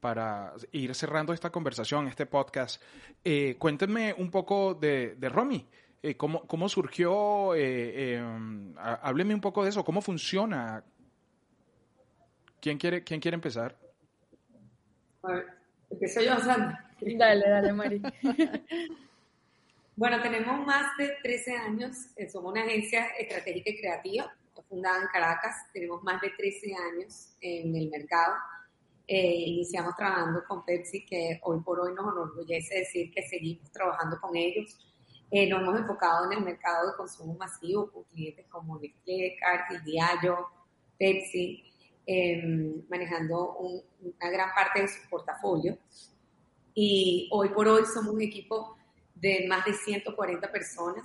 para 0.00 0.52
ir 0.72 0.94
cerrando 0.94 1.32
esta 1.32 1.50
conversación, 1.50 2.08
este 2.08 2.26
podcast. 2.26 2.80
Eh, 3.24 3.56
cuéntenme 3.58 4.14
un 4.18 4.30
poco 4.30 4.74
de, 4.74 5.14
de 5.16 5.28
Romy. 5.28 5.66
Eh, 6.06 6.18
¿cómo, 6.18 6.46
¿cómo, 6.46 6.68
surgió? 6.68 7.54
Eh, 7.54 8.16
em, 8.16 8.74
hábleme 8.76 9.34
un 9.34 9.40
poco 9.40 9.64
de 9.64 9.70
eso. 9.70 9.82
¿Cómo 9.82 10.02
funciona? 10.02 10.84
¿Quién 12.60 12.76
quiere, 12.76 13.02
quién 13.02 13.20
quiere 13.20 13.36
empezar? 13.36 13.74
empiezo 15.88 16.20
yo, 16.20 16.36
Sandra. 16.40 16.94
Dale, 17.00 17.48
dale, 17.48 17.72
Mari. 17.72 18.02
bueno, 19.96 20.20
tenemos 20.20 20.66
más 20.66 20.94
de 20.98 21.16
13 21.22 21.56
años. 21.56 21.96
Eh, 22.16 22.28
somos 22.28 22.52
una 22.52 22.64
agencia 22.64 23.06
estratégica 23.18 23.70
y 23.70 23.78
creativa 23.78 24.30
fundada 24.68 25.00
en 25.00 25.08
Caracas. 25.08 25.56
Tenemos 25.72 26.02
más 26.02 26.20
de 26.20 26.28
13 26.36 26.74
años 26.92 27.34
en 27.40 27.74
el 27.74 27.88
mercado. 27.88 28.34
iniciamos 29.06 29.96
trabajando 29.96 30.44
con 30.46 30.66
Pepsi, 30.66 31.06
que 31.06 31.40
hoy 31.44 31.60
por 31.60 31.80
hoy 31.80 31.94
nos 31.94 32.12
enorgullece 32.12 32.80
decir 32.80 33.10
que 33.10 33.22
seguimos 33.22 33.72
trabajando 33.72 34.20
con 34.20 34.36
ellos 34.36 34.78
eh, 35.30 35.48
nos 35.48 35.62
hemos 35.62 35.80
enfocado 35.80 36.30
en 36.30 36.38
el 36.38 36.44
mercado 36.44 36.90
de 36.90 36.96
consumo 36.96 37.34
masivo 37.34 37.90
con 37.90 38.04
clientes 38.04 38.46
como 38.48 38.78
Nestlé, 38.78 39.36
Cargill, 39.40 39.82
Diallo, 39.84 40.48
Pepsi, 40.98 41.64
em, 42.06 42.82
manejando 42.88 43.56
una 43.58 44.30
gran 44.30 44.54
parte 44.54 44.82
de 44.82 44.88
su 44.88 45.08
portafolio. 45.08 45.78
Y 46.74 47.28
hoy 47.32 47.48
por 47.50 47.68
hoy 47.68 47.84
somos 47.86 48.14
un 48.14 48.22
equipo 48.22 48.76
de 49.14 49.46
más 49.48 49.64
de 49.64 49.72
140 49.72 50.50
personas 50.52 51.04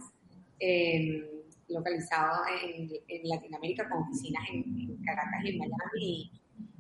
eh, 0.59 1.45
localizados 1.69 2.39
en, 2.63 2.89
Latinoamérica 3.23 3.87
con 3.87 4.03
oficinas 4.03 4.43
en, 4.51 4.97
Caracas 5.05 5.43
y 5.43 5.49
en 5.49 5.57
Miami. 5.59 5.71
Y, 5.99 6.31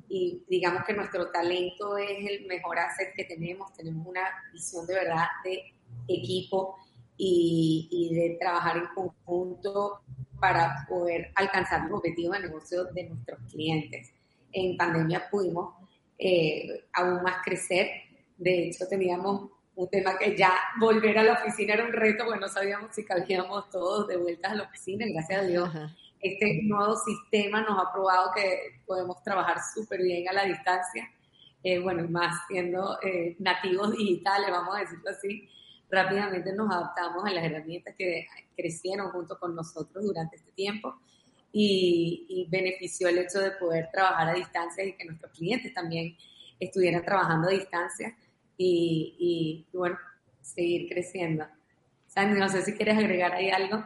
y 0.09 0.43
digamos 0.49 0.83
que 0.85 0.93
nuestro 0.93 1.31
talento 1.31 1.97
es 1.97 2.25
el 2.29 2.45
mejor 2.47 2.79
asset 2.79 3.13
que 3.15 3.25
tenemos. 3.25 3.71
Tenemos 3.73 4.05
una 4.05 4.21
visión 4.51 4.85
de 4.85 4.95
verdad 4.95 5.27
de 5.43 5.73
equipo 6.07 6.75
y, 7.21 8.09
de 8.13 8.37
trabajar 8.39 8.77
en 8.77 8.87
conjunto 8.95 9.99
para 10.39 10.85
poder 10.87 11.31
alcanzar 11.35 11.83
los 11.83 11.99
objetivos 11.99 12.37
de 12.37 12.47
negocio 12.47 12.85
de 12.85 13.09
nuestros 13.09 13.39
clientes. 13.51 14.13
En 14.53 14.77
pandemia 14.77 15.29
pudimos 15.29 15.75
eh, 16.17 16.85
aún 16.93 17.21
más 17.21 17.43
crecer. 17.43 17.89
De 18.37 18.67
hecho, 18.67 18.87
teníamos 18.87 19.51
un 19.75 19.89
tema 19.89 20.17
que 20.17 20.35
ya 20.35 20.53
volver 20.79 21.17
a 21.17 21.23
la 21.23 21.33
oficina 21.33 21.73
era 21.73 21.85
un 21.85 21.91
reto, 21.91 22.23
porque 22.23 22.39
no 22.39 22.47
sabíamos 22.47 22.95
si 22.95 23.03
cabíamos 23.03 23.69
todos 23.69 24.07
de 24.07 24.15
vuelta 24.15 24.51
a 24.51 24.55
la 24.55 24.63
oficina. 24.63 25.05
Gracias 25.13 25.41
a 25.41 25.45
Dios, 25.45 25.69
este 26.21 26.61
nuevo 26.63 26.95
sistema 26.95 27.61
nos 27.61 27.83
ha 27.83 27.91
probado 27.91 28.31
que 28.33 28.81
podemos 28.85 29.21
trabajar 29.23 29.57
súper 29.73 30.01
bien 30.01 30.27
a 30.29 30.33
la 30.33 30.45
distancia. 30.45 31.09
Eh, 31.61 31.79
bueno, 31.79 32.07
más 32.07 32.47
siendo 32.47 32.97
eh, 33.01 33.35
nativos 33.39 33.91
digitales, 33.91 34.49
vamos 34.49 34.77
a 34.77 34.79
decirlo 34.79 35.09
así 35.09 35.49
rápidamente 35.89 36.53
nos 36.53 36.73
adaptamos 36.73 37.25
a 37.25 37.31
las 37.31 37.43
herramientas 37.43 37.95
que 37.97 38.27
crecieron 38.55 39.11
junto 39.11 39.39
con 39.39 39.55
nosotros 39.55 40.03
durante 40.03 40.35
este 40.35 40.51
tiempo 40.51 40.99
y, 41.51 42.47
benefició 42.49 43.09
el 43.09 43.19
hecho 43.19 43.39
de 43.39 43.51
poder 43.51 43.89
trabajar 43.91 44.29
a 44.29 44.33
distancia 44.33 44.83
y 44.83 44.95
que 44.95 45.05
nuestros 45.05 45.31
clientes 45.31 45.73
también 45.73 46.15
estuvieran 46.59 47.03
trabajando 47.03 47.47
a 47.47 47.51
distancia 47.51 48.15
y, 48.57 49.65
y 49.71 49.77
bueno, 49.77 49.97
seguir 50.41 50.89
creciendo. 50.89 51.45
Sandy, 52.07 52.39
no 52.39 52.49
sé 52.49 52.63
si 52.63 52.73
quieres 52.73 52.97
agregar 52.97 53.33
ahí 53.33 53.49
algo. 53.49 53.83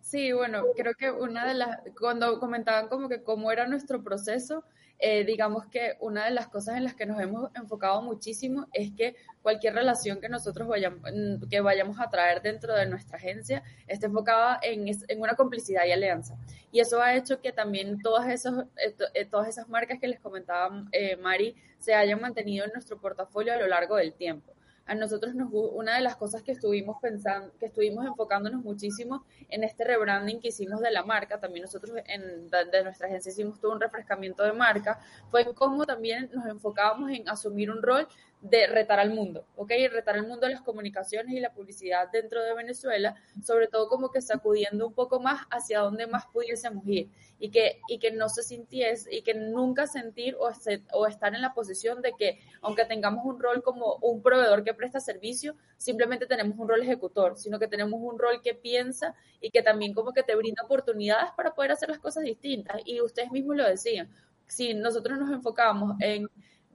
Sí, 0.00 0.32
bueno, 0.32 0.64
creo 0.76 0.94
que 0.94 1.10
una 1.10 1.46
de 1.46 1.54
las, 1.54 1.78
cuando 1.98 2.38
comentaban 2.38 2.88
como 2.88 3.08
que 3.08 3.22
cómo 3.22 3.50
era 3.50 3.66
nuestro 3.66 4.02
proceso, 4.02 4.64
eh, 5.06 5.22
digamos 5.22 5.66
que 5.66 5.98
una 6.00 6.24
de 6.24 6.30
las 6.30 6.48
cosas 6.48 6.78
en 6.78 6.84
las 6.84 6.94
que 6.94 7.04
nos 7.04 7.20
hemos 7.20 7.54
enfocado 7.54 8.00
muchísimo 8.00 8.68
es 8.72 8.90
que 8.92 9.14
cualquier 9.42 9.74
relación 9.74 10.18
que 10.18 10.30
nosotros 10.30 10.66
vayamos, 10.66 11.02
mm, 11.02 11.46
que 11.50 11.60
vayamos 11.60 12.00
a 12.00 12.08
traer 12.08 12.40
dentro 12.40 12.72
de 12.74 12.86
nuestra 12.86 13.18
agencia 13.18 13.62
esté 13.86 14.06
enfocada 14.06 14.58
en, 14.62 14.88
en 14.88 15.20
una 15.20 15.34
complicidad 15.34 15.84
y 15.84 15.92
alianza. 15.92 16.38
Y 16.72 16.80
eso 16.80 17.02
ha 17.02 17.14
hecho 17.14 17.42
que 17.42 17.52
también 17.52 18.00
todas, 18.00 18.30
esos, 18.30 18.64
eh, 19.12 19.26
todas 19.26 19.48
esas 19.48 19.68
marcas 19.68 20.00
que 20.00 20.08
les 20.08 20.20
comentaba 20.20 20.86
eh, 20.90 21.16
Mari 21.16 21.54
se 21.78 21.92
hayan 21.92 22.22
mantenido 22.22 22.64
en 22.64 22.72
nuestro 22.72 22.98
portafolio 22.98 23.52
a 23.52 23.58
lo 23.58 23.66
largo 23.66 23.96
del 23.96 24.14
tiempo 24.14 24.53
a 24.86 24.94
nosotros 24.94 25.34
nos 25.34 25.48
una 25.52 25.96
de 25.96 26.02
las 26.02 26.16
cosas 26.16 26.42
que 26.42 26.52
estuvimos 26.52 26.98
pensando, 27.00 27.52
que 27.58 27.66
estuvimos 27.66 28.06
enfocándonos 28.06 28.62
muchísimo 28.62 29.24
en 29.48 29.64
este 29.64 29.84
rebranding 29.84 30.40
que 30.40 30.48
hicimos 30.48 30.80
de 30.80 30.90
la 30.90 31.04
marca, 31.04 31.40
también 31.40 31.62
nosotros 31.62 31.96
en, 32.06 32.50
de 32.50 32.84
nuestra 32.84 33.06
agencia 33.06 33.30
hicimos 33.30 33.60
todo 33.60 33.72
un 33.72 33.80
refrescamiento 33.80 34.42
de 34.42 34.52
marca, 34.52 34.98
fue 35.30 35.54
cómo 35.54 35.86
también 35.86 36.30
nos 36.32 36.46
enfocábamos 36.46 37.10
en 37.10 37.28
asumir 37.28 37.70
un 37.70 37.82
rol 37.82 38.06
de 38.44 38.66
retar 38.66 39.00
al 39.00 39.10
mundo, 39.10 39.46
¿ok? 39.56 39.70
Retar 39.90 40.16
al 40.16 40.26
mundo 40.26 40.46
las 40.46 40.60
comunicaciones 40.60 41.34
y 41.34 41.40
la 41.40 41.54
publicidad 41.54 42.10
dentro 42.12 42.42
de 42.44 42.54
Venezuela, 42.54 43.16
sobre 43.42 43.68
todo 43.68 43.88
como 43.88 44.10
que 44.10 44.20
sacudiendo 44.20 44.86
un 44.86 44.92
poco 44.92 45.18
más 45.18 45.46
hacia 45.50 45.80
donde 45.80 46.06
más 46.06 46.26
pudiésemos 46.26 46.86
ir 46.86 47.08
y 47.38 47.50
que, 47.50 47.80
y 47.88 47.98
que 47.98 48.10
no 48.10 48.28
se 48.28 48.42
sintiese 48.42 49.14
y 49.16 49.22
que 49.22 49.32
nunca 49.32 49.86
sentir 49.86 50.36
o, 50.38 50.50
o 50.92 51.06
estar 51.06 51.34
en 51.34 51.40
la 51.40 51.54
posición 51.54 52.02
de 52.02 52.12
que 52.12 52.38
aunque 52.60 52.84
tengamos 52.84 53.24
un 53.24 53.40
rol 53.40 53.62
como 53.62 53.94
un 54.02 54.20
proveedor 54.20 54.62
que 54.62 54.74
presta 54.74 55.00
servicio, 55.00 55.56
simplemente 55.78 56.26
tenemos 56.26 56.58
un 56.58 56.68
rol 56.68 56.82
ejecutor, 56.82 57.38
sino 57.38 57.58
que 57.58 57.66
tenemos 57.66 57.98
un 58.02 58.18
rol 58.18 58.42
que 58.42 58.52
piensa 58.52 59.14
y 59.40 59.48
que 59.48 59.62
también 59.62 59.94
como 59.94 60.12
que 60.12 60.22
te 60.22 60.36
brinda 60.36 60.64
oportunidades 60.64 61.30
para 61.34 61.54
poder 61.54 61.72
hacer 61.72 61.88
las 61.88 61.98
cosas 61.98 62.24
distintas. 62.24 62.76
Y 62.84 63.00
ustedes 63.00 63.30
mismos 63.30 63.56
lo 63.56 63.66
decían, 63.66 64.10
si 64.46 64.74
nosotros 64.74 65.18
nos 65.18 65.30
enfocamos 65.30 65.96
en 66.00 66.28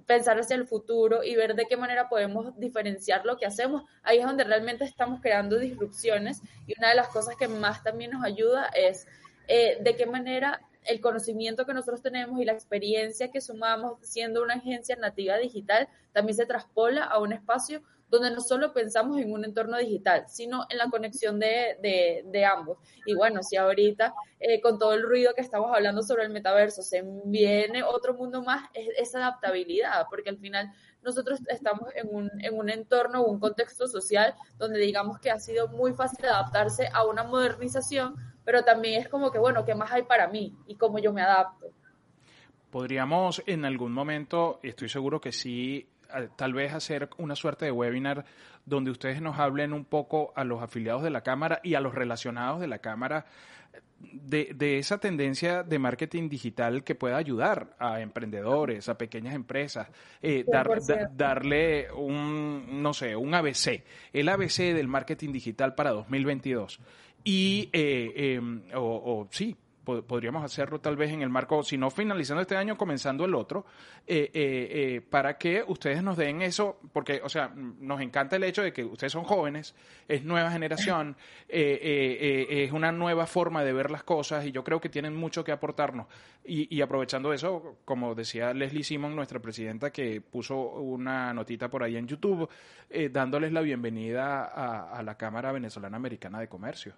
pensar 0.05 0.39
hacia 0.39 0.55
el 0.55 0.67
futuro 0.67 1.23
y 1.23 1.35
ver 1.35 1.55
de 1.55 1.65
qué 1.65 1.77
manera 1.77 2.09
podemos 2.09 2.57
diferenciar 2.57 3.25
lo 3.25 3.37
que 3.37 3.45
hacemos. 3.45 3.83
Ahí 4.03 4.19
es 4.19 4.25
donde 4.25 4.43
realmente 4.43 4.83
estamos 4.83 5.21
creando 5.21 5.57
disrupciones 5.57 6.41
y 6.67 6.77
una 6.77 6.89
de 6.89 6.95
las 6.95 7.09
cosas 7.09 7.35
que 7.35 7.47
más 7.47 7.83
también 7.83 8.11
nos 8.11 8.23
ayuda 8.23 8.67
es 8.75 9.07
eh, 9.47 9.77
de 9.81 9.95
qué 9.95 10.05
manera 10.05 10.61
el 10.85 11.01
conocimiento 11.01 11.65
que 11.65 11.73
nosotros 11.73 12.01
tenemos 12.01 12.39
y 12.39 12.45
la 12.45 12.53
experiencia 12.53 13.31
que 13.31 13.41
sumamos 13.41 13.99
siendo 14.01 14.41
una 14.41 14.55
agencia 14.55 14.95
nativa 14.95 15.37
digital 15.37 15.87
también 16.13 16.35
se 16.35 16.45
traspola 16.45 17.03
a 17.03 17.19
un 17.19 17.33
espacio 17.33 17.83
donde 18.09 18.31
no 18.31 18.41
solo 18.41 18.73
pensamos 18.73 19.19
en 19.19 19.31
un 19.31 19.45
entorno 19.45 19.77
digital, 19.77 20.25
sino 20.27 20.65
en 20.69 20.77
la 20.77 20.89
conexión 20.89 21.39
de, 21.39 21.77
de, 22.25 22.45
ambos. 22.45 22.79
Y 23.05 23.13
bueno, 23.13 23.43
si 23.43 23.55
ahorita 23.55 24.13
eh, 24.39 24.59
con 24.61 24.79
todo 24.79 24.93
el 24.93 25.03
ruido 25.03 25.33
que 25.35 25.41
estamos 25.41 25.71
hablando 25.73 26.01
sobre 26.01 26.23
el 26.23 26.31
metaverso 26.31 26.81
se 26.81 27.03
viene 27.25 27.83
otro 27.83 28.13
mundo 28.15 28.41
más, 28.41 28.69
es 28.73 29.13
adaptabilidad, 29.13 30.07
porque 30.09 30.29
al 30.29 30.37
final 30.37 30.71
nosotros 31.03 31.39
estamos 31.47 31.89
en 31.95 32.07
un, 32.13 32.29
en 32.43 32.57
un 32.57 32.69
entorno 32.69 33.23
un 33.23 33.39
contexto 33.39 33.87
social 33.87 34.33
donde 34.57 34.79
digamos 34.79 35.19
que 35.19 35.31
ha 35.31 35.39
sido 35.39 35.67
muy 35.69 35.93
fácil 35.93 36.25
adaptarse 36.25 36.89
a 36.91 37.05
una 37.05 37.23
modernización, 37.23 38.15
pero 38.43 38.63
también 38.63 39.01
es 39.01 39.07
como 39.07 39.31
que, 39.31 39.39
bueno, 39.39 39.63
¿qué 39.65 39.75
más 39.75 39.91
hay 39.91 40.03
para 40.03 40.27
mí 40.27 40.55
y 40.65 40.75
cómo 40.75 40.99
yo 40.99 41.13
me 41.13 41.21
adapto? 41.21 41.67
Podríamos 42.69 43.41
en 43.45 43.65
algún 43.65 43.91
momento, 43.91 44.59
estoy 44.61 44.89
seguro 44.89 45.19
que 45.19 45.31
sí, 45.31 45.87
tal 46.35 46.53
vez 46.53 46.73
hacer 46.73 47.09
una 47.17 47.35
suerte 47.35 47.65
de 47.65 47.71
webinar 47.71 48.25
donde 48.65 48.91
ustedes 48.91 49.21
nos 49.21 49.39
hablen 49.39 49.73
un 49.73 49.85
poco 49.85 50.33
a 50.35 50.43
los 50.43 50.61
afiliados 50.61 51.03
de 51.03 51.09
la 51.09 51.21
Cámara 51.21 51.59
y 51.63 51.75
a 51.75 51.81
los 51.81 51.95
relacionados 51.95 52.59
de 52.59 52.67
la 52.67 52.79
Cámara 52.79 53.25
de, 53.99 54.53
de, 54.55 54.77
esa 54.77 54.99
tendencia 54.99 55.63
de 55.63 55.77
marketing 55.77 56.29
digital 56.29 56.83
que 56.83 56.95
pueda 56.95 57.17
ayudar 57.17 57.75
a 57.79 57.99
emprendedores, 57.99 58.87
a 58.87 58.97
pequeñas 58.97 59.35
empresas, 59.35 59.89
eh, 60.21 60.45
darle 61.13 61.91
un, 61.91 62.81
no 62.81 62.93
sé, 62.93 63.15
un 63.15 63.33
ABC, 63.33 63.83
el 64.13 64.29
ABC 64.29 64.73
del 64.73 64.87
marketing 64.87 65.33
digital 65.33 65.75
para 65.75 65.91
2022. 65.91 66.79
Y, 67.25 67.69
eh, 67.73 68.39
o, 68.73 68.79
o 68.81 69.27
sí, 69.31 69.55
podríamos 70.07 70.43
hacerlo 70.43 70.79
tal 70.79 70.95
vez 70.95 71.11
en 71.11 71.21
el 71.21 71.29
marco, 71.29 71.63
si 71.63 71.77
no 71.77 71.89
finalizando 71.89 72.41
este 72.41 72.55
año, 72.55 72.77
comenzando 72.77 73.25
el 73.25 73.35
otro, 73.35 73.65
eh, 74.07 74.29
eh, 74.33 74.67
eh, 74.71 75.01
para 75.01 75.37
que 75.37 75.63
ustedes 75.67 76.03
nos 76.03 76.17
den 76.17 76.41
eso, 76.41 76.79
porque, 76.93 77.21
o 77.23 77.29
sea, 77.29 77.51
nos 77.55 78.01
encanta 78.01 78.35
el 78.35 78.43
hecho 78.43 78.61
de 78.63 78.73
que 78.73 78.83
ustedes 78.83 79.13
son 79.13 79.23
jóvenes, 79.23 79.75
es 80.07 80.23
nueva 80.23 80.51
generación, 80.51 81.15
es 81.47 82.71
una 82.71 82.91
nueva 82.91 83.25
forma 83.25 83.63
de 83.63 83.73
ver 83.73 83.91
las 83.91 84.03
cosas 84.03 84.45
y 84.45 84.51
yo 84.51 84.63
creo 84.63 84.79
que 84.79 84.89
tienen 84.89 85.15
mucho 85.15 85.43
que 85.43 85.51
aportarnos. 85.51 86.07
Y, 86.45 86.81
aprovechando 86.81 87.31
eso, 87.31 87.77
como 87.85 88.15
decía 88.15 88.53
Leslie 88.53 88.83
Simon, 88.83 89.15
nuestra 89.15 89.39
presidenta, 89.39 89.91
que 89.91 90.19
puso 90.21 90.57
una 90.57 91.31
notita 91.33 91.69
por 91.69 91.83
ahí 91.83 91.95
en 91.95 92.07
YouTube, 92.07 92.49
dándoles 93.11 93.51
la 93.51 93.61
bienvenida 93.61 94.45
a 94.45 95.03
la 95.03 95.15
Cámara 95.15 95.51
Venezolana 95.51 95.97
Americana 95.97 96.39
de 96.39 96.47
Comercio. 96.47 96.95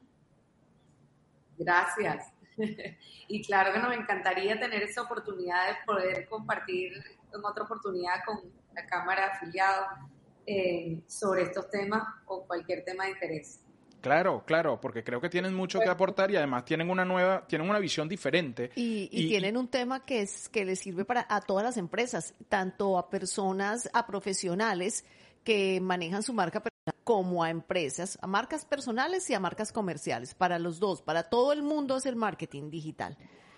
Gracias. 1.61 2.33
y 3.27 3.43
claro 3.43 3.73
que 3.73 3.79
nos 3.79 3.95
encantaría 3.95 4.59
tener 4.59 4.83
esa 4.83 5.03
oportunidad 5.03 5.69
de 5.69 5.75
poder 5.85 6.27
compartir 6.27 6.93
en 7.33 7.45
otra 7.45 7.63
oportunidad 7.63 8.23
con 8.25 8.39
la 8.73 8.85
Cámara 8.85 9.27
afiliada 9.27 10.07
eh, 10.45 11.01
sobre 11.07 11.43
estos 11.43 11.69
temas 11.69 12.03
o 12.25 12.45
cualquier 12.45 12.83
tema 12.83 13.05
de 13.05 13.11
interés. 13.11 13.59
Claro, 14.01 14.43
claro, 14.45 14.81
porque 14.81 15.03
creo 15.03 15.21
que 15.21 15.29
tienen 15.29 15.53
mucho 15.53 15.79
que 15.79 15.87
aportar 15.87 16.31
y 16.31 16.35
además 16.35 16.65
tienen 16.65 16.89
una 16.89 17.05
nueva, 17.05 17.45
tienen 17.47 17.69
una 17.69 17.77
visión 17.77 18.09
diferente. 18.09 18.71
Y, 18.75 19.07
tienen 19.27 19.55
un 19.55 19.67
tema 19.67 20.03
que 20.03 20.21
es 20.21 20.49
que 20.49 20.65
les 20.65 20.79
sirve 20.79 21.05
para 21.05 21.27
a 21.29 21.41
todas 21.41 21.63
las 21.63 21.77
empresas, 21.77 22.33
tanto 22.49 22.97
a 22.97 23.09
personas, 23.11 23.89
a 23.93 24.07
profesionales 24.07 25.05
que 25.43 25.79
manejan 25.81 26.23
su 26.23 26.33
marca 26.33 26.61
como 27.03 27.43
a 27.43 27.49
empresas, 27.49 28.17
a 28.21 28.27
marcas 28.27 28.65
personales 28.65 29.29
y 29.29 29.33
a 29.33 29.39
marcas 29.39 29.71
comerciales, 29.71 30.33
para 30.33 30.59
los 30.59 30.79
dos, 30.79 31.01
para 31.01 31.23
todo 31.23 31.53
el 31.53 31.63
mundo 31.63 31.97
es 31.97 32.05
el 32.05 32.15
marketing 32.15 32.69
digital. 32.69 33.17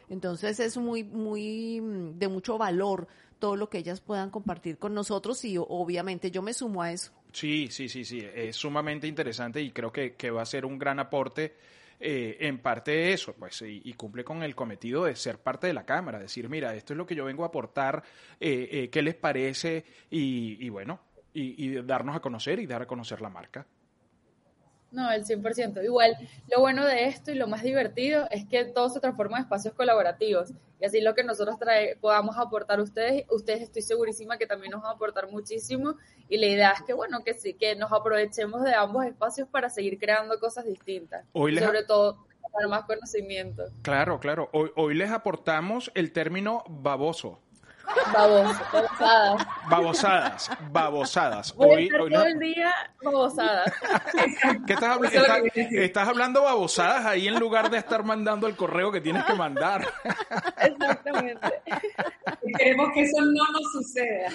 Entonces 0.10 0.60
es 0.60 0.78
muy, 0.78 1.04
muy 1.04 1.82
mm, 1.82 2.20
de 2.20 2.28
mucho 2.28 2.58
valor 2.58 3.08
todo 3.40 3.56
lo 3.56 3.70
que 3.70 3.80
ellas 3.80 4.02
puedan 4.02 4.30
compartir 4.30 4.78
con 4.78 4.94
nosotros 4.94 5.44
y 5.46 5.58
obviamente 5.58 6.32
yo 6.32 6.42
me 6.42 6.54
sumo 6.54 6.82
a 6.82 6.92
eso. 6.92 7.12
Sí, 7.32 7.68
sí, 7.72 7.90
sí, 7.90 8.06
sí, 8.06 8.26
es 8.34 8.56
sumamente 8.56 9.08
interesante 9.08 9.62
y 9.62 9.72
creo 9.72 9.92
que, 9.92 10.32
va 10.32 10.44
a 10.44 10.46
ser 10.46 10.66
un 10.66 10.78
gran 10.78 11.00
aporte 11.00 11.56
eh, 12.00 12.38
en 12.42 12.60
parte 12.60 12.92
de 12.92 13.14
eso, 13.14 13.34
pues, 13.34 13.62
y, 13.64 13.92
cumple 13.94 14.24
con 14.24 14.44
el 14.44 14.56
cometido 14.56 15.06
de 15.06 15.16
ser 15.16 15.40
parte 15.40 15.68
de 15.68 15.74
la 15.74 15.86
Cámara, 15.86 16.20
decir, 16.20 16.48
mira, 16.48 16.76
esto 16.76 16.94
es 16.94 16.98
lo 16.98 17.06
que 17.06 17.16
yo 17.16 17.26
vengo 17.26 17.44
a 17.44 17.48
aportar, 17.48 18.04
eh, 18.40 18.70
eh, 18.72 18.90
¿qué 18.90 19.02
les 19.02 19.16
parece? 19.16 19.84
Y, 20.12 20.64
y 20.64 20.70
bueno, 20.70 21.00
y, 21.34 21.82
darnos 21.82 22.16
a 22.16 22.20
conocer 22.20 22.60
y 22.60 22.68
dar 22.68 22.82
a 22.82 22.88
conocer 22.88 23.22
la 23.22 23.30
marca. 23.30 23.66
No, 24.92 25.12
el 25.12 25.26
100%. 25.26 25.84
Igual, 25.84 26.16
lo 26.52 26.60
bueno 26.60 26.86
de 26.86 27.06
esto 27.06 27.32
y 27.32 27.36
lo 27.36 27.48
más 27.48 27.64
divertido 27.64 28.28
es 28.30 28.46
que 28.46 28.64
todo 28.66 28.90
se 28.90 29.00
transforma 29.00 29.38
en 29.38 29.44
espacios 29.44 29.74
colaborativos. 29.74 30.52
Y 30.80 30.86
así 30.86 31.02
lo 31.02 31.16
que 31.16 31.24
nosotros 31.24 31.58
trae, 31.58 31.96
podamos 31.96 32.38
aportar 32.38 32.80
a 32.80 32.84
ustedes, 32.84 33.26
ustedes 33.32 33.62
estoy 33.62 33.82
segurísima 33.82 34.38
que 34.38 34.46
también 34.46 34.72
nos 34.72 34.84
van 34.84 34.92
a 34.92 34.96
aportar 34.96 35.32
muchísimo. 35.32 35.96
Y 36.30 36.38
la 36.38 36.46
idea 36.46 36.72
es 36.72 36.84
que, 36.84 36.94
bueno, 36.94 37.24
que 37.24 37.34
sí, 37.34 37.56
que 37.56 37.76
nos 37.76 37.92
aprovechemos 37.92 38.64
de 38.64 38.76
ambos 38.76 39.04
espacios 39.06 39.48
para 39.48 39.70
seguir 39.70 39.98
creando 39.98 40.40
cosas 40.40 40.66
distintas. 40.66 41.26
sobre 41.34 41.84
todo, 41.86 42.28
para 42.52 42.68
más 42.68 42.86
conocimiento. 42.86 43.64
Claro, 43.82 44.20
claro. 44.20 44.50
Hoy, 44.54 44.70
hoy 44.76 44.94
les 44.94 45.10
aportamos 45.10 45.92
el 45.96 46.12
término 46.12 46.64
baboso 46.70 47.40
babosadas. 48.14 49.48
Babosadas, 49.70 50.50
babosadas. 50.72 51.54
hoy, 51.58 51.90
hoy 51.92 52.12
todo 52.12 52.26
el 52.26 52.40
día 52.40 52.74
babosadas. 53.04 53.72
¿Qué 54.68 54.74
estás, 54.74 54.96
hablando? 54.96 55.50
estás 55.56 56.08
hablando 56.08 56.44
babosadas 56.44 57.06
ahí 57.06 57.28
en 57.28 57.40
lugar 57.40 57.70
de 57.70 57.78
estar 57.78 58.04
mandando 58.04 58.48
el 58.48 58.56
correo 58.56 58.92
que 58.92 59.02
tienes 59.02 59.24
que 59.26 59.34
mandar. 59.34 59.88
Exactamente. 60.58 61.62
Queremos 62.58 62.90
que 62.94 63.02
eso 63.02 63.22
no 63.22 63.44
nos 63.52 63.72
suceda. 63.72 64.30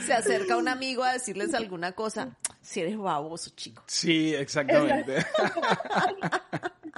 Se 0.00 0.12
acerca 0.12 0.56
un 0.56 0.68
amigo 0.68 1.04
a 1.04 1.12
decirles 1.12 1.54
alguna 1.54 1.92
cosa. 1.92 2.36
Si 2.60 2.80
eres 2.80 2.96
baboso, 2.98 3.50
chico. 3.54 3.82
Sí, 3.86 4.34
exactamente. 4.34 5.24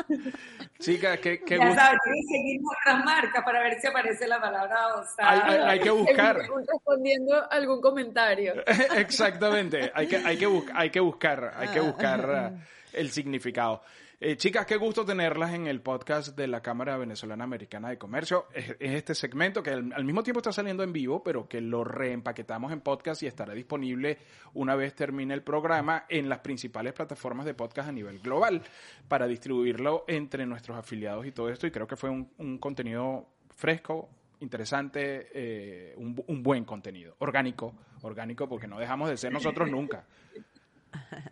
Chica, 0.78 1.16
qué, 1.16 1.40
qué 1.40 1.58
ya 1.58 1.74
sabes, 1.74 1.98
seguir 2.28 2.60
nuestras 2.60 3.04
marcas 3.04 3.42
para 3.44 3.62
ver 3.62 3.80
si 3.80 3.86
aparece 3.86 4.26
la 4.26 4.40
palabra 4.40 4.76
hay, 5.18 5.40
hay, 5.40 5.80
que 5.80 5.90
buscar. 5.90 6.36
Respondiendo 6.36 7.50
algún 7.50 7.80
comentario. 7.80 8.54
Exactamente, 8.96 9.90
hay 9.94 10.06
que, 10.06 10.16
hay 10.16 10.36
que, 10.36 10.62
hay 10.74 10.90
que 10.90 11.00
buscar, 11.00 11.54
hay 11.56 11.68
que 11.68 11.80
buscar 11.80 12.30
ah. 12.30 12.52
el 12.92 13.10
significado. 13.10 13.82
Eh, 14.18 14.38
chicas, 14.38 14.64
qué 14.64 14.78
gusto 14.78 15.04
tenerlas 15.04 15.52
en 15.52 15.66
el 15.66 15.82
podcast 15.82 16.34
de 16.34 16.46
la 16.46 16.62
Cámara 16.62 16.96
Venezolana 16.96 17.44
Americana 17.44 17.90
de 17.90 17.98
Comercio. 17.98 18.46
Es, 18.54 18.74
este 18.80 19.14
segmento 19.14 19.62
que 19.62 19.68
al, 19.68 20.04
mismo 20.04 20.22
tiempo 20.22 20.40
está 20.40 20.52
saliendo 20.52 20.82
en 20.82 20.90
vivo, 20.90 21.22
pero 21.22 21.46
que 21.46 21.60
lo 21.60 21.84
reempaquetamos 21.84 22.72
en 22.72 22.80
podcast 22.80 23.22
y 23.22 23.26
estará 23.26 23.52
disponible 23.52 24.16
una 24.54 24.74
vez 24.74 24.94
termine 24.94 25.34
el 25.34 25.42
programa 25.42 26.06
en 26.08 26.30
las 26.30 26.38
principales 26.38 26.94
plataformas 26.94 27.44
de 27.44 27.52
podcast 27.52 27.90
a 27.90 27.92
nivel 27.92 28.18
global 28.20 28.62
para 29.06 29.26
distribuirlo 29.26 30.06
entre 30.08 30.46
nuestros 30.46 30.78
afiliados 30.78 31.26
y 31.26 31.32
todo 31.32 31.50
esto. 31.50 31.66
Y 31.66 31.70
creo 31.70 31.86
que 31.86 31.96
fue 31.96 32.08
un, 32.08 32.56
contenido 32.56 33.28
fresco, 33.54 34.08
interesante, 34.40 35.28
eh, 35.34 35.94
un, 35.98 36.24
un 36.26 36.42
buen 36.42 36.64
contenido, 36.64 37.16
orgánico, 37.18 37.74
orgánico 38.00 38.48
porque 38.48 38.66
no 38.66 38.78
dejamos 38.78 39.10
de 39.10 39.18
ser 39.18 39.30
nosotros 39.30 39.70
nunca. 39.70 40.06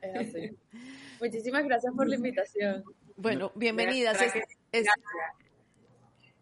Es 0.03 0.29
así. 0.29 0.57
Muchísimas 1.21 1.65
gracias 1.65 1.93
por 1.95 2.09
la 2.09 2.17
invitación. 2.17 2.85
Bueno, 3.17 3.53
bienvenidas. 3.55 4.19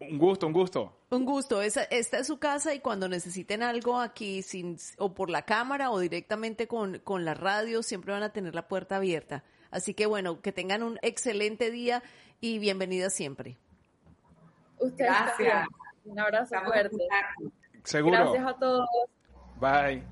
un 0.00 0.18
gusto, 0.18 0.46
un 0.46 0.52
gusto. 0.52 0.96
Un 1.10 1.24
gusto. 1.24 1.62
Esta, 1.62 1.84
esta, 1.84 2.18
es 2.18 2.26
su 2.26 2.38
casa 2.38 2.74
y 2.74 2.80
cuando 2.80 3.08
necesiten 3.08 3.62
algo 3.62 4.00
aquí, 4.00 4.42
sin, 4.42 4.78
o 4.98 5.14
por 5.14 5.30
la 5.30 5.42
cámara 5.42 5.90
o 5.90 5.98
directamente 5.98 6.66
con, 6.66 6.98
con 7.00 7.24
la 7.24 7.34
radio, 7.34 7.82
siempre 7.82 8.12
van 8.12 8.22
a 8.22 8.32
tener 8.32 8.54
la 8.54 8.66
puerta 8.66 8.96
abierta. 8.96 9.44
Así 9.70 9.94
que 9.94 10.06
bueno, 10.06 10.40
que 10.40 10.52
tengan 10.52 10.82
un 10.82 10.98
excelente 11.02 11.70
día 11.70 12.02
y 12.40 12.58
bienvenidas 12.58 13.14
siempre. 13.14 13.56
Gracias. 14.96 15.68
Un 16.04 16.18
abrazo 16.18 16.56
fuerte. 16.64 16.96
Seguro. 17.84 18.16
Gracias 18.16 18.46
a 18.46 18.58
todos. 18.58 18.88
Bye. 19.60 20.11